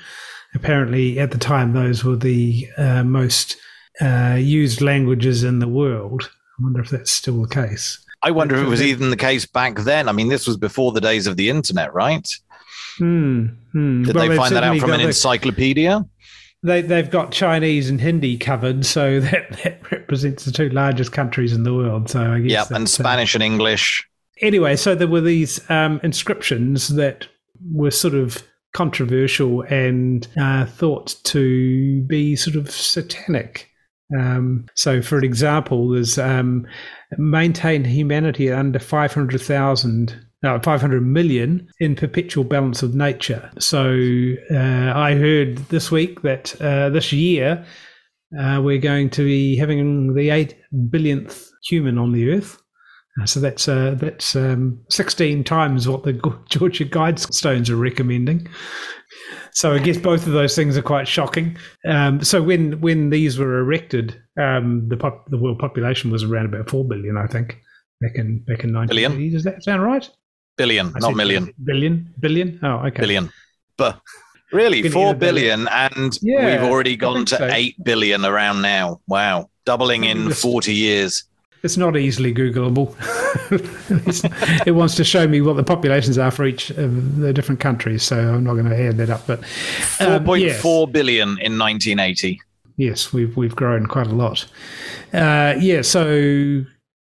[0.55, 3.57] Apparently, at the time, those were the uh, most
[4.01, 6.31] uh, used languages in the world.
[6.59, 8.04] I wonder if that's still the case.
[8.25, 10.09] I wonder if it was even the case back then.
[10.09, 12.27] I mean, this was before the days of the internet, right?
[12.99, 13.47] Hmm.
[13.73, 14.05] hmm.
[14.05, 16.05] Did Well, they find that out from an the- encyclopedia?
[16.63, 21.53] they they've got Chinese and Hindi covered, so that, that represents the two largest countries
[21.53, 22.09] in the world.
[22.09, 24.03] So I guess Yeah, and uh, Spanish and English.
[24.41, 27.27] anyway, so there were these um, inscriptions that
[27.73, 33.69] were sort of controversial and uh, thought to be sort of satanic.
[34.19, 36.67] Um, so, for example, there's um,
[37.19, 40.27] maintain humanity under 500,000.
[40.43, 43.51] No, 500 million in perpetual balance of nature.
[43.59, 47.65] So uh, I heard this week that uh, this year
[48.39, 50.55] uh, we're going to be having the 8
[50.91, 52.61] billionth human on the earth.
[53.21, 56.13] Uh, So that's uh, that's um, 16 times what the
[56.49, 58.49] Georgia Guidestones are recommending.
[59.53, 61.57] So I guess both of those things are quite shocking.
[61.87, 66.47] Um, so when when these were erected, um, the pop, the world population was around
[66.47, 67.57] about four billion, I think,
[68.01, 69.31] back in back in 1980.
[69.31, 70.09] Does that sound right?
[70.57, 71.53] Billion, I not million.
[71.65, 72.59] Billion, billion.
[72.63, 73.01] Oh, okay.
[73.01, 73.31] Billion.
[73.77, 74.01] But
[74.53, 75.65] really, Billion, four billion.
[75.65, 77.47] billion, and Yeah, we've already gone to so.
[77.53, 79.01] eight billion around now.
[79.09, 79.51] Wow.
[79.67, 81.25] Doubling in 40 years.
[81.65, 82.95] It's not easily Googleable.
[84.67, 88.03] It wants to show me what the populations are for each of the different countries,
[88.03, 89.27] so I'm not going to add that up.
[89.27, 89.41] But
[90.01, 90.63] um, Four point yes.
[90.63, 92.41] four billion in 1980.
[92.77, 94.47] Yes, we've we've grown quite a lot.
[95.13, 96.65] Uh, yeah, so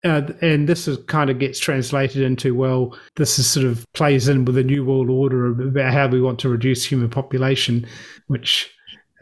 [0.04, 4.28] uh, and this is kind of gets translated into well, this is sort of plays
[4.28, 7.86] in with the New World Order about how we want to reduce human population,
[8.26, 8.72] which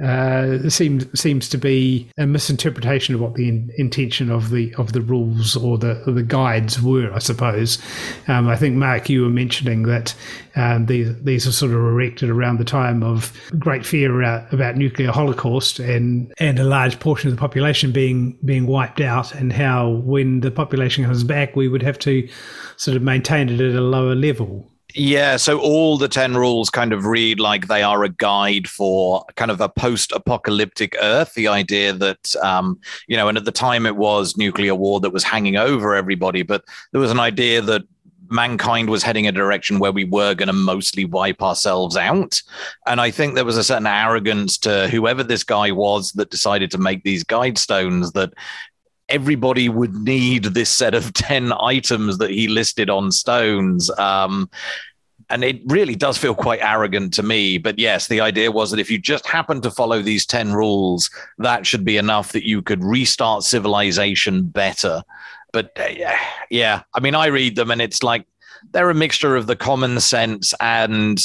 [0.02, 4.92] uh, seems seems to be a misinterpretation of what the in, intention of the of
[4.92, 7.12] the rules or the or the guides were.
[7.12, 7.78] I suppose.
[8.28, 10.14] Um, I think Mark, you were mentioning that
[10.54, 14.76] um, these these are sort of erected around the time of great fear about, about
[14.76, 19.52] nuclear holocaust and and a large portion of the population being being wiped out, and
[19.52, 22.28] how when the population comes back, we would have to
[22.76, 24.70] sort of maintain it at a lower level.
[24.94, 29.22] Yeah, so all the 10 rules kind of read like they are a guide for
[29.36, 31.34] kind of a post apocalyptic Earth.
[31.34, 35.10] The idea that, um, you know, and at the time it was nuclear war that
[35.10, 37.82] was hanging over everybody, but there was an idea that
[38.30, 42.40] mankind was heading a direction where we were going to mostly wipe ourselves out.
[42.86, 46.70] And I think there was a certain arrogance to whoever this guy was that decided
[46.72, 48.32] to make these guide stones that
[49.08, 53.90] everybody would need this set of 10 items that he listed on stones.
[53.98, 54.50] Um,
[55.30, 57.58] and it really does feel quite arrogant to me.
[57.58, 61.10] But yes, the idea was that if you just happen to follow these 10 rules,
[61.38, 65.02] that should be enough that you could restart civilization better.
[65.52, 65.88] But uh,
[66.50, 68.26] yeah, I mean, I read them and it's like
[68.72, 71.22] they're a mixture of the common sense and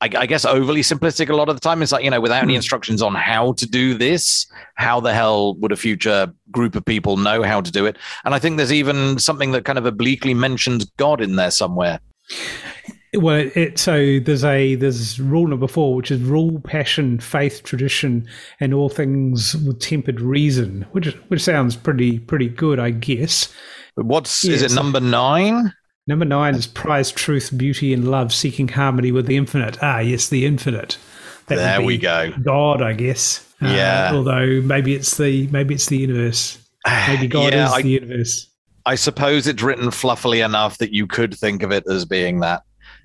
[0.00, 1.82] I, I, guess overly simplistic a lot of the time.
[1.82, 2.58] It's like, you know, without any hmm.
[2.58, 7.16] instructions on how to do this, how the hell would a future group of people
[7.16, 7.96] know how to do it?
[8.24, 12.00] And I think there's even something that kind of obliquely mentions God in there somewhere.
[13.14, 18.28] Well, it, so there's a there's rule number four, which is rule, passion, faith, tradition,
[18.60, 23.52] and all things with tempered reason, which which sounds pretty pretty good, I guess.
[23.94, 25.72] What's is it number nine?
[26.08, 29.76] Number nine is prize truth, beauty, and love, seeking harmony with the infinite.
[29.82, 30.96] Ah, yes, the infinite.
[31.48, 32.32] That there we go.
[32.42, 33.46] God, I guess.
[33.60, 34.10] Uh, yeah.
[34.10, 36.58] Uh, although maybe it's the maybe it's the universe.
[37.06, 38.48] Maybe God yeah, is I, the universe.
[38.86, 42.62] I suppose it's written fluffily enough that you could think of it as being that.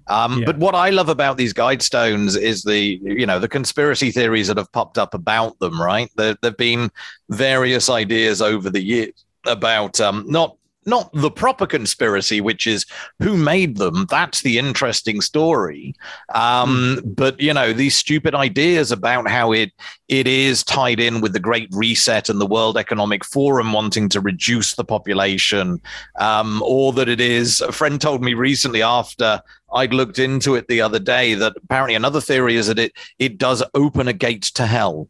[0.08, 0.46] Um, yeah.
[0.46, 4.48] But what I love about these guide stones is the you know the conspiracy theories
[4.48, 5.82] that have popped up about them.
[5.82, 6.90] Right, there have been
[7.30, 12.86] various ideas over the years about um, not not the proper conspiracy, which is
[13.20, 14.06] who made them.
[14.10, 15.96] That's the interesting story.
[16.34, 17.16] Um, mm.
[17.16, 19.72] But you know, these stupid ideas about how it
[20.08, 24.22] it is tied in with the Great Reset and the World Economic Forum wanting to
[24.22, 25.82] reduce the population,
[26.20, 27.62] um, or that it is.
[27.62, 29.42] A friend told me recently after
[29.74, 33.38] I'd looked into it the other day that apparently another theory is that it it
[33.38, 35.10] does open a gate to hell.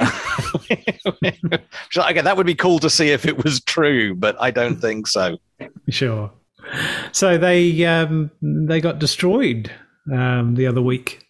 [1.96, 5.06] okay, that would be cool to see if it was true, but I don't think
[5.06, 5.38] so.
[5.88, 6.30] Sure.
[7.12, 9.70] So they um, they got destroyed
[10.12, 11.26] um, the other week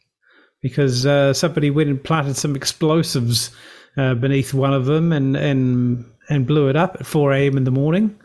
[0.60, 3.50] because uh, somebody went and planted some explosives
[3.96, 7.56] uh, beneath one of them and and and blew it up at 4 a.m.
[7.56, 8.16] in the morning.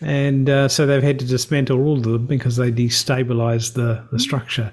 [0.00, 4.18] And uh, so they've had to dismantle all of them because they destabilized the, the
[4.18, 4.72] structure.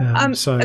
[0.00, 0.58] Um, um, so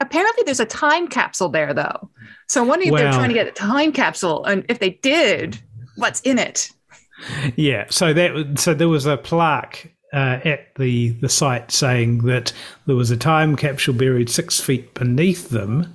[0.00, 2.10] apparently there's a time capsule there though
[2.48, 4.90] so i'm wondering well, if they're trying to get a time capsule and if they
[4.90, 5.60] did
[5.96, 6.70] what's in it
[7.56, 12.52] yeah so that so there was a plaque uh, at the the site saying that
[12.86, 15.92] there was a time capsule buried six feet beneath them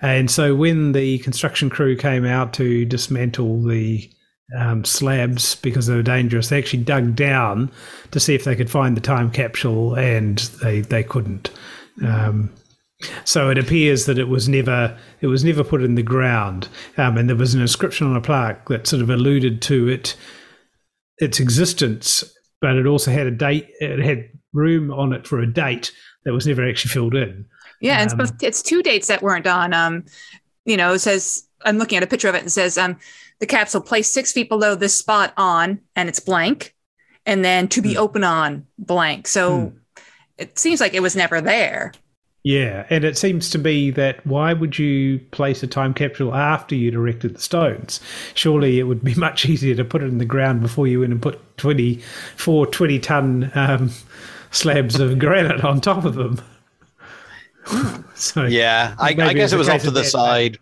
[0.00, 4.08] and so when the construction crew came out to dismantle the
[4.56, 6.48] um, slabs because they were dangerous.
[6.48, 7.70] They actually dug down
[8.10, 11.50] to see if they could find the time capsule, and they they couldn't.
[12.04, 12.50] Um,
[13.24, 17.16] so it appears that it was never it was never put in the ground, um,
[17.16, 20.16] and there was an inscription on a plaque that sort of alluded to it
[21.18, 22.24] its existence,
[22.60, 23.68] but it also had a date.
[23.80, 25.92] It had room on it for a date
[26.24, 27.44] that was never actually filled in.
[27.80, 29.72] Yeah, um, it's, it's two dates that weren't on.
[29.72, 30.04] Um,
[30.64, 32.98] you know, it says I'm looking at a picture of it and says um,
[33.38, 36.74] the capsule placed six feet below this spot on, and it's blank,
[37.26, 38.00] and then to be hmm.
[38.00, 39.28] open on blank.
[39.28, 39.76] So hmm.
[40.36, 41.92] it seems like it was never there.
[42.48, 46.74] Yeah, and it seems to be that why would you place a time capsule after
[46.74, 48.00] you'd erected the stones?
[48.32, 51.12] Surely it would be much easier to put it in the ground before you went
[51.12, 53.90] and put 24 20 ton um,
[54.50, 56.40] slabs of granite on top of them.
[58.14, 60.56] so yeah, I, I guess it was off to the side.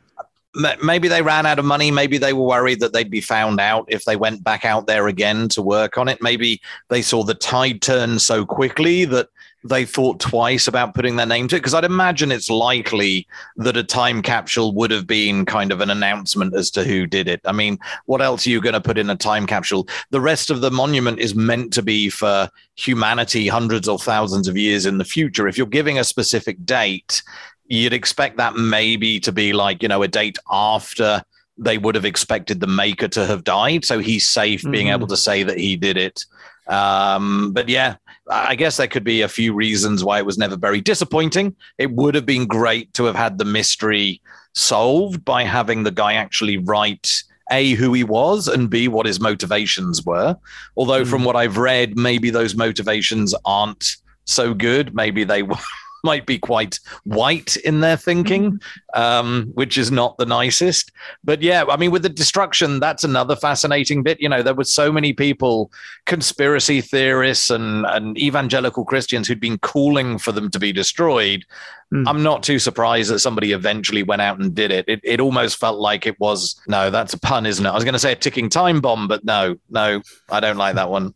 [0.82, 1.92] Maybe they ran out of money.
[1.92, 5.06] Maybe they were worried that they'd be found out if they went back out there
[5.06, 6.20] again to work on it.
[6.20, 9.28] Maybe they saw the tide turn so quickly that
[9.68, 11.60] they thought twice about putting their name to it?
[11.60, 15.90] Because I'd imagine it's likely that a time capsule would have been kind of an
[15.90, 17.40] announcement as to who did it.
[17.44, 19.88] I mean, what else are you going to put in a time capsule?
[20.10, 24.56] The rest of the monument is meant to be for humanity hundreds or thousands of
[24.56, 25.48] years in the future.
[25.48, 27.22] If you're giving a specific date,
[27.66, 31.22] you'd expect that maybe to be like, you know, a date after
[31.58, 33.84] they would have expected the maker to have died.
[33.84, 34.92] So he's safe being Mhm.
[34.92, 36.24] able to say that he did it.
[36.68, 37.96] Um, but yeah,
[38.28, 41.54] I guess there could be a few reasons why it was never very disappointing.
[41.78, 44.20] It would have been great to have had the mystery
[44.54, 47.22] solved by having the guy actually write
[47.52, 50.36] A, who he was, and B, what his motivations were.
[50.76, 51.08] Although, Mm.
[51.08, 54.94] from what I've read, maybe those motivations aren't so good.
[54.94, 55.42] Maybe they
[56.06, 58.60] might be quite white in their thinking,
[58.94, 60.92] um, which is not the nicest.
[61.24, 64.20] But yeah, I mean, with the destruction, that's another fascinating bit.
[64.20, 65.72] You know, there were so many people,
[66.06, 71.44] conspiracy theorists and, and evangelical Christians who'd been calling for them to be destroyed.
[71.92, 72.08] Mm.
[72.08, 74.88] I'm not too surprised that somebody eventually went out and did it.
[74.88, 75.00] it.
[75.02, 77.68] It almost felt like it was, no, that's a pun, isn't it?
[77.68, 80.00] I was going to say a ticking time bomb, but no, no,
[80.30, 81.14] I don't like that one.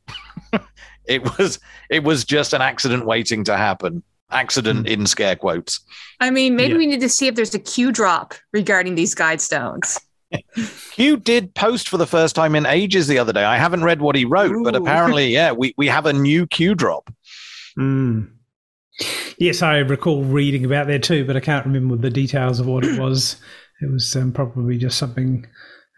[1.06, 4.02] it was, it was just an accident waiting to happen.
[4.32, 5.80] Accident in scare quotes.
[6.20, 6.78] I mean, maybe Yeah.
[6.78, 9.98] we need to see if there's a Q drop regarding these guide stones.
[10.92, 13.44] Q did post for the first time in ages the other day.
[13.44, 16.74] I haven't read what he wrote, but apparently, yeah, we, we have a new Q
[16.74, 17.12] drop.
[17.78, 18.30] Mm.
[19.38, 22.84] Yes, I recall reading about that too, but I can't remember the details of what
[22.84, 23.36] it was.
[23.82, 25.46] It was um, probably just something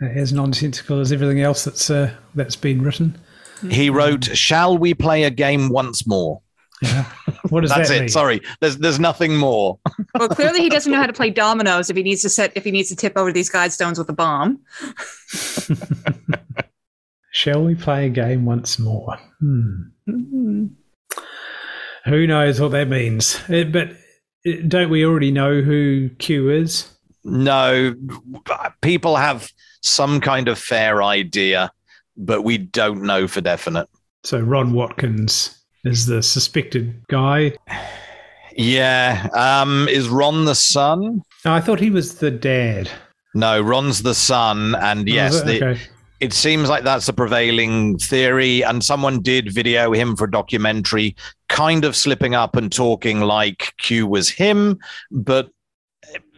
[0.00, 3.18] uh, as nonsensical as everything else that's uh, that's been written.
[3.68, 6.40] He wrote, "Shall we play a game once more?"
[6.82, 7.04] Yeah.
[7.48, 8.00] What does That's that it.
[8.00, 8.08] mean?
[8.08, 9.78] Sorry, there's there's nothing more.
[10.18, 12.64] Well, clearly he doesn't know how to play dominoes if he needs to set if
[12.64, 14.60] he needs to tip over these guide stones with a bomb.
[17.32, 19.18] Shall we play a game once more?
[19.40, 19.82] Hmm.
[20.08, 20.66] Hmm.
[22.04, 23.40] Who knows what that means?
[23.48, 23.90] Uh, but
[24.46, 26.88] uh, don't we already know who Q is?
[27.24, 27.94] No,
[28.80, 31.70] people have some kind of fair idea,
[32.16, 33.88] but we don't know for definite.
[34.24, 37.52] So Ron Watkins is the suspected guy.
[38.54, 41.22] Yeah, um, is Ron the son?
[41.44, 42.90] I thought he was the dad.
[43.34, 45.44] No, Ron's the son, and yes, Oh, it?
[45.60, 45.80] the, okay.
[46.20, 48.62] it seems like that's the prevailing theory.
[48.62, 51.16] And someone did video him for a documentary,
[51.48, 54.78] kind of slipping up and talking like Q was him,
[55.10, 55.48] but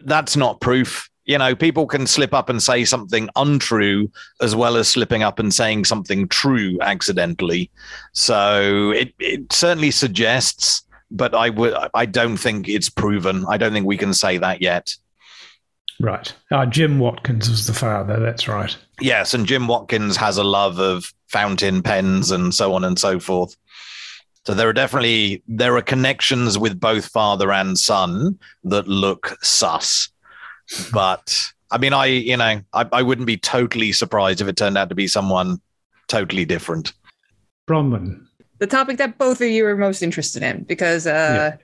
[0.05, 1.09] that's not proof.
[1.25, 4.11] You know, people can slip up and say something untrue
[4.41, 7.71] as well as slipping up and saying something true accidentally.
[8.13, 13.45] So it, it certainly suggests, but I would I don't think it's proven.
[13.49, 14.95] I don't think we can say that yet.
[15.99, 16.33] Right.
[16.51, 18.19] Oh, Jim Watkins was the father.
[18.19, 18.75] That's right.
[18.99, 23.19] Yes, and Jim Watkins has a love of fountain pens and so on and so
[23.19, 23.55] forth.
[24.45, 30.09] So there are definitely there are connections with both father and son that look sus.
[30.91, 34.77] But I mean, I you know I, I wouldn't be totally surprised if it turned
[34.77, 35.61] out to be someone
[36.07, 36.93] totally different.
[37.67, 38.25] Bronwyn.
[38.59, 41.57] The topic that both of you are most interested in because uh,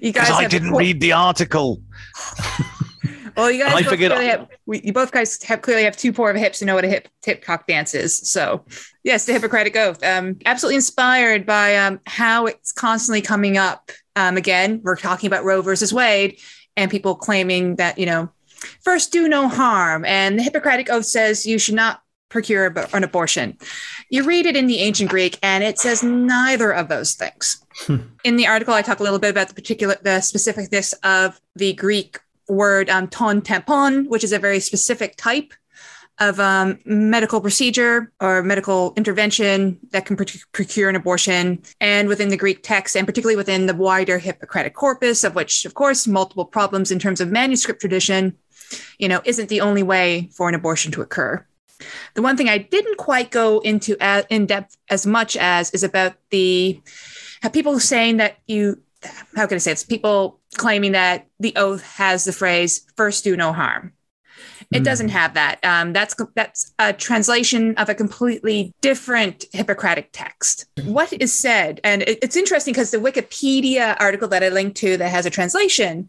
[0.00, 1.82] you guys Because I didn't read the article.
[3.36, 5.96] Well, you guys I both figured- clearly have, we, you both guys have clearly have
[5.96, 8.14] two pair of hips and know what a hip hip cock dance is.
[8.16, 8.64] So,
[9.04, 10.02] yes, the Hippocratic Oath.
[10.04, 13.90] Um, absolutely inspired by um, how it's constantly coming up.
[14.16, 16.38] Um, again, we're talking about Roe versus Wade,
[16.76, 18.28] and people claiming that you know,
[18.80, 23.56] first do no harm, and the Hippocratic Oath says you should not procure an abortion.
[24.08, 27.64] You read it in the ancient Greek, and it says neither of those things.
[28.24, 31.74] in the article, I talk a little bit about the particular, the specificness of the
[31.74, 32.18] Greek
[32.48, 35.52] word um, ton tampon, which is a very specific type
[36.28, 41.62] of um, medical procedure or medical intervention that can pr- procure an abortion.
[41.80, 45.74] And within the Greek text, and particularly within the wider Hippocratic corpus, of which, of
[45.74, 48.36] course, multiple problems in terms of manuscript tradition,
[48.98, 51.44] you know, isn't the only way for an abortion to occur.
[52.14, 55.82] The one thing I didn't quite go into a- in depth as much as is
[55.82, 56.80] about the
[57.52, 58.80] people saying that you
[59.34, 59.82] how can I say this?
[59.82, 63.92] People claiming that the oath has the phrase "first do no harm."
[64.72, 64.84] It Mm.
[64.84, 65.58] doesn't have that.
[65.62, 70.66] Um, that's that's a translation of a completely different Hippocratic text.
[70.84, 74.96] What is said, and it- it's interesting because the Wikipedia article that I linked to
[74.96, 76.08] that has a translation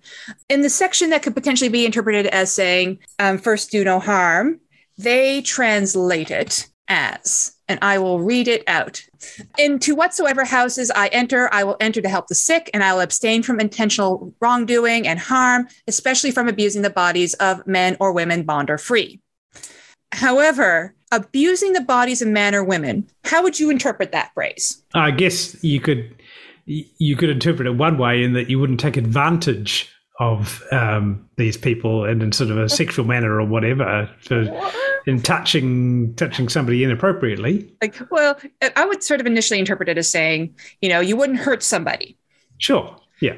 [0.50, 4.60] in the section that could potentially be interpreted as saying um, "first do no harm,"
[4.98, 9.04] they translate it as, and I will read it out.
[9.58, 13.02] Into whatsoever houses I enter, I will enter to help the sick, and I will
[13.02, 18.44] abstain from intentional wrongdoing and harm, especially from abusing the bodies of men or women,
[18.44, 19.20] bond or free.
[20.12, 24.84] However, abusing the bodies of men or women, how would you interpret that phrase?
[24.94, 26.16] I guess you could
[26.66, 31.58] you could interpret it one way in that you wouldn't take advantage of um, these
[31.58, 34.46] people and in sort of a sexual manner or whatever for
[35.06, 37.74] in touching touching somebody inappropriately.
[37.82, 38.40] Like, well,
[38.76, 42.18] I would sort of initially interpret it as saying, you know, you wouldn't hurt somebody.
[42.60, 42.96] Sure.
[43.20, 43.38] Yeah.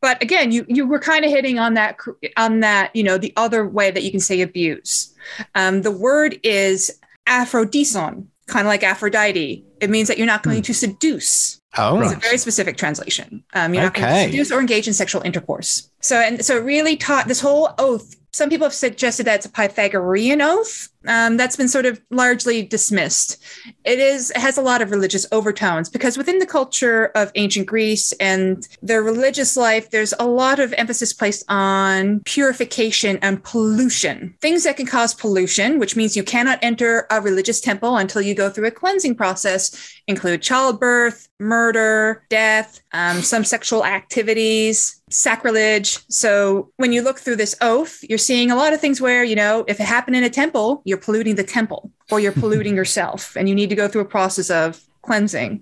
[0.00, 1.98] but again, you you were kind of hitting on that
[2.36, 5.14] on that you know the other way that you can say abuse.
[5.54, 9.64] Um, the word is aphrodison, kind of like Aphrodite.
[9.80, 11.61] It means that you're not going to seduce.
[11.78, 13.44] Oh, It's a very specific translation.
[13.54, 14.24] Um, you're not going Okay.
[14.26, 15.88] to seduce or engage in sexual intercourse.
[16.00, 18.14] So, and so it really taught this whole oath.
[18.34, 20.88] Some people have suggested that it's a Pythagorean oath.
[21.06, 23.42] Um, that's been sort of largely dismissed.
[23.84, 27.66] It is it has a lot of religious overtones because within the culture of ancient
[27.66, 34.34] Greece and their religious life, there's a lot of emphasis placed on purification and pollution.
[34.40, 38.34] Things that can cause pollution, which means you cannot enter a religious temple until you
[38.34, 45.98] go through a cleansing process, include childbirth, murder, death, um, some sexual activities, sacrilege.
[46.08, 49.36] So when you look through this oath, you're seeing a lot of things where, you
[49.36, 53.36] know, if it happened in a temple, you're polluting the temple or you're polluting yourself
[53.36, 55.60] and you need to go through a process of cleansing.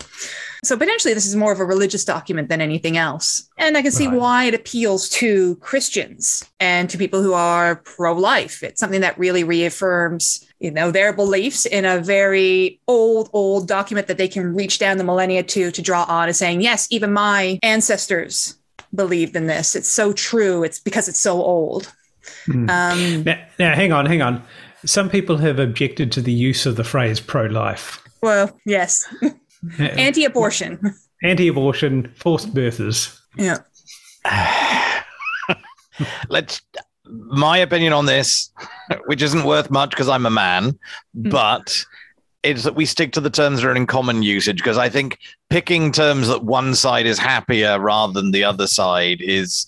[0.62, 3.48] So potentially this is more of a religious document than anything else.
[3.56, 4.16] And I can see Right.
[4.18, 8.62] why it appeals to Christians and to people who are pro-life.
[8.62, 14.08] It's something that really reaffirms, you know, their beliefs in a very old, old document
[14.08, 17.10] that they can reach down the millennia to to draw on as saying, yes, even
[17.10, 18.56] my ancestors
[18.94, 19.74] believed in this.
[19.76, 20.62] It's so true.
[20.64, 21.92] It's because it's so old.
[22.46, 22.68] Hmm.
[22.70, 24.42] Um, Now, now, hang on, hang on.
[24.84, 29.04] Some people have objected to the use of the phrase pro-life, well, yes,
[29.78, 30.94] anti-abortion.
[31.22, 33.18] anti-abortion, forced birthers.
[33.36, 33.58] Yeah.
[36.28, 36.62] let's
[37.06, 38.50] my opinion on this
[39.06, 40.78] which isn't worth much because i'm a man
[41.14, 41.84] but
[42.42, 45.18] it's that we stick to the terms that are in common usage because i think
[45.50, 49.66] picking terms that one side is happier rather than the other side is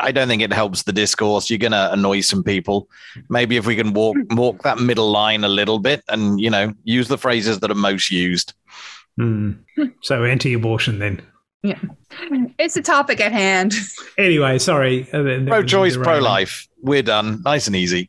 [0.00, 2.88] i don't think it helps the discourse you're going to annoy some people
[3.28, 6.72] maybe if we can walk walk that middle line a little bit and you know
[6.84, 8.54] use the phrases that are most used
[9.16, 9.52] Hmm.
[10.02, 11.20] So anti-abortion then.
[11.62, 11.78] Yeah,
[12.58, 13.74] it's a topic at hand.
[14.16, 15.02] Anyway, sorry.
[15.12, 18.08] uh, that- that was pro-choice pro-life we're done nice and easy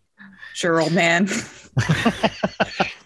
[0.54, 1.28] Sure, old man.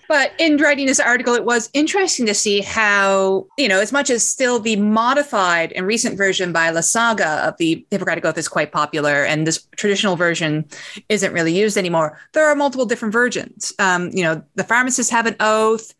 [0.07, 4.09] but in writing this article, it was interesting to see how, you know, as much
[4.09, 8.71] as still the modified and recent version by Lasagna of the Hippocratic Oath is quite
[8.71, 10.65] popular, and this traditional version
[11.09, 13.73] isn't really used anymore, there are multiple different versions.
[13.79, 15.93] Um, you know, the pharmacists have an oath.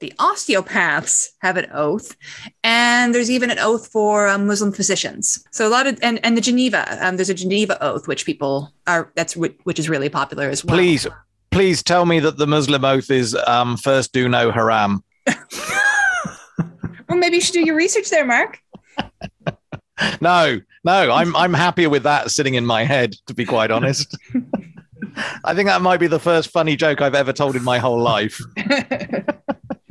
[0.00, 2.16] The osteopaths have an oath,
[2.64, 5.44] and there's even an oath for um, Muslim physicians.
[5.52, 8.74] So a lot of and, and the Geneva, um, there's a Geneva oath which people
[8.88, 10.76] are that's which is really popular as well.
[10.76, 11.06] please
[11.52, 15.04] please tell me that the muslim oath is um, first do no haram.
[17.08, 18.58] Well, maybe you should do your research there, Mark.
[20.20, 24.16] no no i'm i'm happier with that sitting in my head to be quite honest.
[25.44, 28.00] I think that might be the first funny joke i've ever told in my whole
[28.00, 28.40] life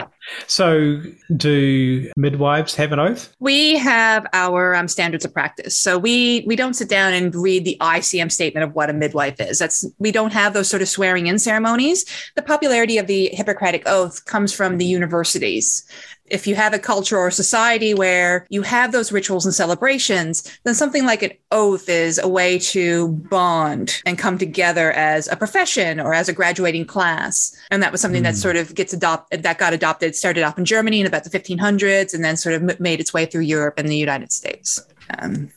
[0.47, 1.01] So,
[1.35, 3.33] do midwives have an oath?
[3.39, 7.65] we have our um, standards of practice, so we we don't sit down and read
[7.65, 9.59] the ICM statement of what a midwife is.
[9.59, 12.05] That's we don't have those sort of swearing in ceremonies.
[12.35, 15.83] The popularity of the Hippocratic Oath comes from the universities.
[16.31, 20.73] If you have a culture or society where you have those rituals and celebrations, then
[20.73, 25.99] something like an oath is a way to bond and come together as a profession
[25.99, 27.53] or as a graduating class.
[27.69, 28.39] And that was something that Hmm.
[28.39, 32.13] sort of gets adopted, that got adopted, started off in Germany in about the 1500s,
[32.13, 34.81] and then sort of m- made its way through Europe and the United States.
[35.19, 35.49] Um,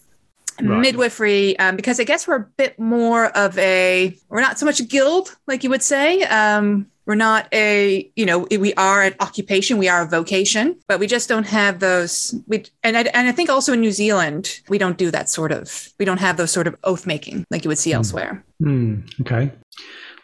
[0.62, 0.78] Right.
[0.82, 4.78] Midwifery, um, because I guess we're a bit more of a, we're not so much
[4.78, 6.22] a guild, like you would say.
[6.22, 10.98] Um, we're not a, you know, we are an occupation, we are a vocation, but
[10.98, 12.34] we just don't have those.
[12.46, 15.52] We and I, and I think also in New Zealand we don't do that sort
[15.52, 15.90] of.
[15.98, 18.44] We don't have those sort of oath making like you would see elsewhere.
[18.62, 19.00] Hmm.
[19.20, 19.50] Okay.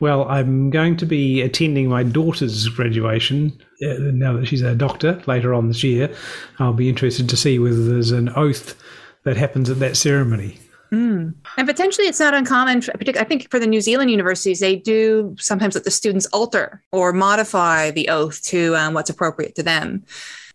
[0.00, 3.52] Well, I'm going to be attending my daughter's graduation
[3.84, 6.14] uh, now that she's a doctor later on this year.
[6.58, 8.74] I'll be interested to see whether there's an oath
[9.24, 10.58] that happens at that ceremony.
[10.92, 11.34] Mm.
[11.56, 12.82] And potentially, it's not uncommon.
[13.16, 17.12] I think for the New Zealand universities, they do sometimes let the students alter or
[17.12, 20.04] modify the oath to um, what's appropriate to them.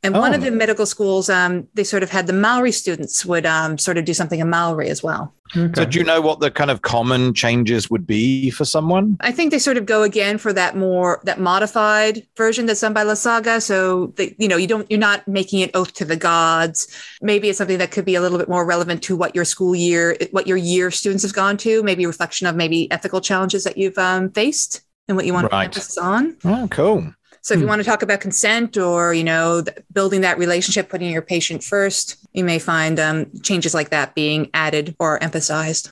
[0.06, 0.36] And one Oh.
[0.36, 3.98] of the medical schools, um, they sort of had the Maori students would um, sort
[3.98, 5.34] of do something in Maori as well.
[5.56, 5.72] Okay.
[5.76, 9.32] so do you know what the kind of common changes would be for someone I
[9.32, 13.04] think they sort of go again for that more that modified version that's done by
[13.04, 13.62] Lasagna.
[13.62, 16.88] So they, you know, you don't you're not making an oath to the gods.
[17.22, 19.76] Maybe it's something that could be a little bit more relevant to what your school
[19.76, 21.84] year, what your year students have gone to.
[21.84, 25.50] Maybe a reflection of maybe ethical challenges that you've um, faced and what you want
[25.50, 25.66] to Right.
[25.66, 26.36] emphasis on.
[26.44, 27.14] oh cool
[27.46, 27.70] So if you Hmm.
[27.70, 32.18] want to talk about consent or you know building that relationship, putting your patient first,
[32.34, 35.92] you may find um, changes like that being added or emphasized.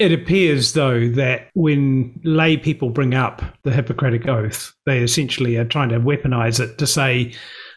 [0.00, 5.64] It appears, though, that when lay people bring up the Hippocratic Oath, they essentially are
[5.64, 7.32] trying to weaponize it to say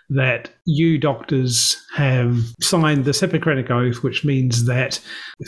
[0.09, 4.99] that you doctors have signed this Hippocratic Oath, which means that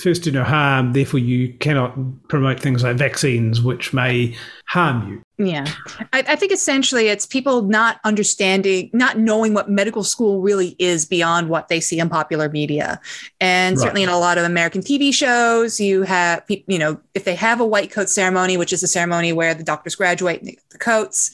[0.04, 1.96] first do no harm, therefore you cannot
[2.28, 4.36] promote things like vaccines, which may
[4.68, 5.22] harm you.
[5.44, 5.66] Yeah.
[6.14, 11.08] I, I, think essentially it's people not understanding, not knowing what medical school really is
[11.08, 13.02] beyond what they see in popular media.
[13.40, 13.82] And right.
[13.82, 17.60] certainly in a lot of American TV shows, you have, you know, if they have
[17.60, 20.70] a white coat ceremony, which is a ceremony where the doctors graduate and they get
[20.70, 21.32] the coats,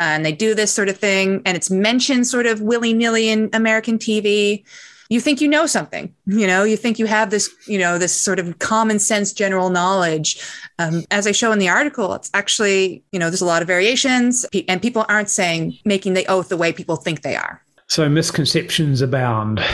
[0.00, 3.50] and they do this sort of thing, and it's mentioned sort of willy nilly in
[3.52, 4.64] American TV
[5.08, 8.14] you think you know something you know you think you have this you know this
[8.14, 10.40] sort of common sense general knowledge.
[10.78, 13.68] Um, as i show in the article it's actually you know there's a lot of
[13.68, 17.62] variations and people aren't saying making the oath the way people think they are.
[17.86, 19.64] So misconceptions abound.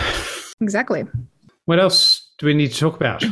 [0.61, 1.05] Exactly.
[1.65, 3.25] What else do we need to talk about?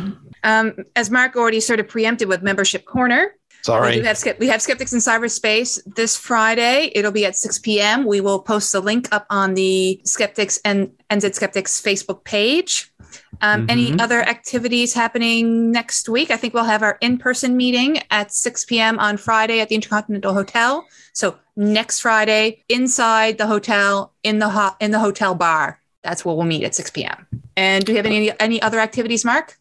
[0.45, 4.01] Um, as mark already sort of preempted with membership corner Sorry.
[4.01, 6.91] We have, we have Skeptics in Cyberspace this Friday.
[6.97, 8.05] It'll be at 6 p.m.
[8.05, 12.93] We will post the link up on the Skeptics and NZ Skeptics Facebook page.
[13.41, 13.71] Um, mm-hmm.
[13.71, 16.31] Any other activities happening next week?
[16.31, 18.99] I think we'll have our in person meeting at 6 p.m.
[18.99, 20.85] on Friday at the Intercontinental Hotel.
[21.13, 25.79] So next Friday, inside the hotel, in the ho- in the hotel bar.
[26.03, 27.27] That's where we'll meet at 6 p.m.
[27.57, 29.59] And do you have any any other activities, Mark?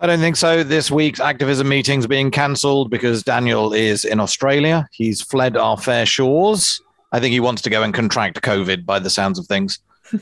[0.00, 0.62] I don't think so.
[0.62, 4.88] This week's activism meeting's being cancelled because Daniel is in Australia.
[4.92, 6.80] He's fled our fair shores.
[7.12, 9.80] I think he wants to go and contract COVID by the sounds of things.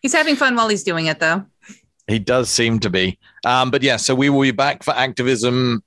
[0.00, 1.44] he's having fun while he's doing it, though.
[2.06, 3.18] He does seem to be.
[3.44, 5.82] Um, but yeah, so we will be back for activism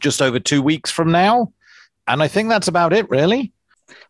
[0.00, 1.52] just over two weeks from now.
[2.08, 3.52] And I think that's about it, really.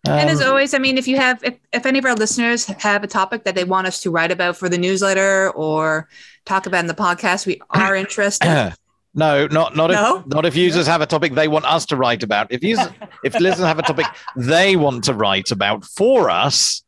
[0.07, 2.15] Um, and as um, always, I mean, if you have, if, if any of our
[2.15, 6.09] listeners have a topic that they want us to write about for the newsletter or
[6.45, 8.75] talk about in the podcast, we are interested.
[9.17, 10.19] No, not not no?
[10.19, 12.51] if not if users have a topic they want us to write about.
[12.51, 12.89] If users
[13.25, 16.83] if listeners have a topic they want to write about for us,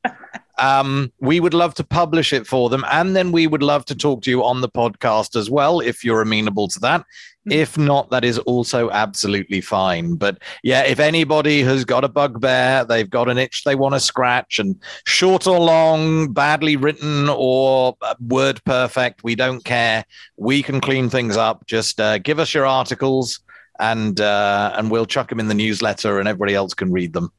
[0.59, 3.94] um, we would love to publish it for them, and then we would love to
[3.94, 7.04] talk to you on the podcast as well if you're amenable to that.
[7.48, 10.16] If not, that is also absolutely fine.
[10.16, 14.00] But yeah, if anybody has got a bugbear, they've got an itch they want to
[14.00, 20.04] scratch, and short or long, badly written or uh, word perfect, we don't care.
[20.36, 21.66] We can clean things up.
[21.66, 23.40] Just uh, give us your articles,
[23.78, 27.30] and uh, and we'll chuck them in the newsletter, and everybody else can read them.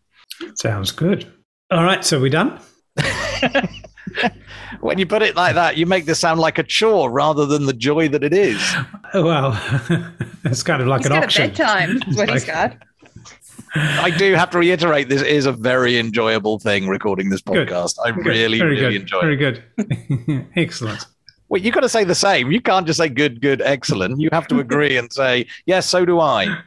[0.56, 1.32] Sounds good.
[1.70, 2.62] All right, so we're done.
[4.82, 7.66] when you put it like that, you make this sound like a chore rather than
[7.66, 8.62] the joy that it is.
[9.14, 9.60] Well,
[10.44, 11.44] it's kind of like he's an got auction.
[11.44, 12.78] A bedtime is what like, he's got.
[13.76, 17.98] I do have to reiterate, this is a very enjoyable thing recording this podcast.
[17.98, 18.08] Good.
[18.08, 18.26] I good.
[18.26, 19.02] really, very really good.
[19.02, 19.64] enjoy very it.
[19.78, 20.48] Very good.
[20.56, 21.06] Excellent.
[21.50, 22.52] Well, you've got to say the same.
[22.52, 24.20] You can't just say good, good, excellent.
[24.20, 26.58] You have to agree and say, yes, so do I.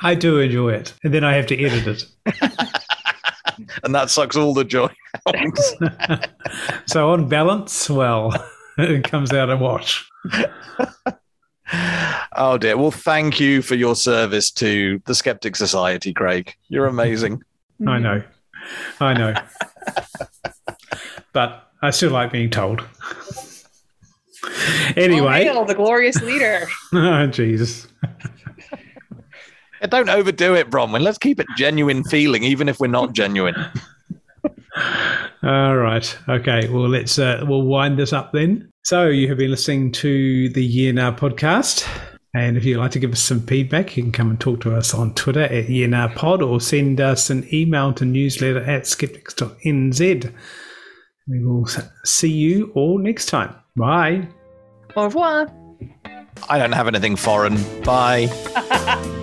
[0.00, 0.94] I do enjoy it.
[1.04, 2.77] And then I have to edit it.
[3.82, 4.88] And that sucks all the joy
[5.26, 6.28] out.
[6.86, 8.32] so on balance, well,
[8.78, 10.08] it comes out a wash.
[12.36, 12.76] oh dear.
[12.76, 16.54] Well, thank you for your service to the Skeptic Society, Craig.
[16.68, 17.42] You're amazing.
[17.86, 18.22] I know.
[19.00, 19.34] I know.
[21.32, 22.82] but I still like being told.
[24.96, 25.48] anyway.
[25.48, 26.66] Oh, the glorious leader.
[26.92, 27.86] oh, Jesus.
[29.80, 31.00] Yeah, don't overdo it, Bronwyn.
[31.00, 33.54] Let's keep it genuine feeling, even if we're not genuine.
[35.42, 36.18] All right.
[36.28, 36.68] Okay.
[36.68, 38.70] Well, let's uh, we'll wind this up then.
[38.84, 41.86] So you have been listening to the Yeah Nah podcast.
[42.34, 44.74] And if you'd like to give us some feedback, you can come and talk to
[44.74, 50.32] us on Twitter at YeahNahPod or send us an email to newsletter at skeptics.nz.
[51.26, 51.66] We will
[52.04, 53.54] see you all next time.
[53.76, 54.28] Bye.
[54.94, 55.52] Au revoir.
[56.48, 57.56] I don't have anything foreign.
[57.82, 58.28] Bye.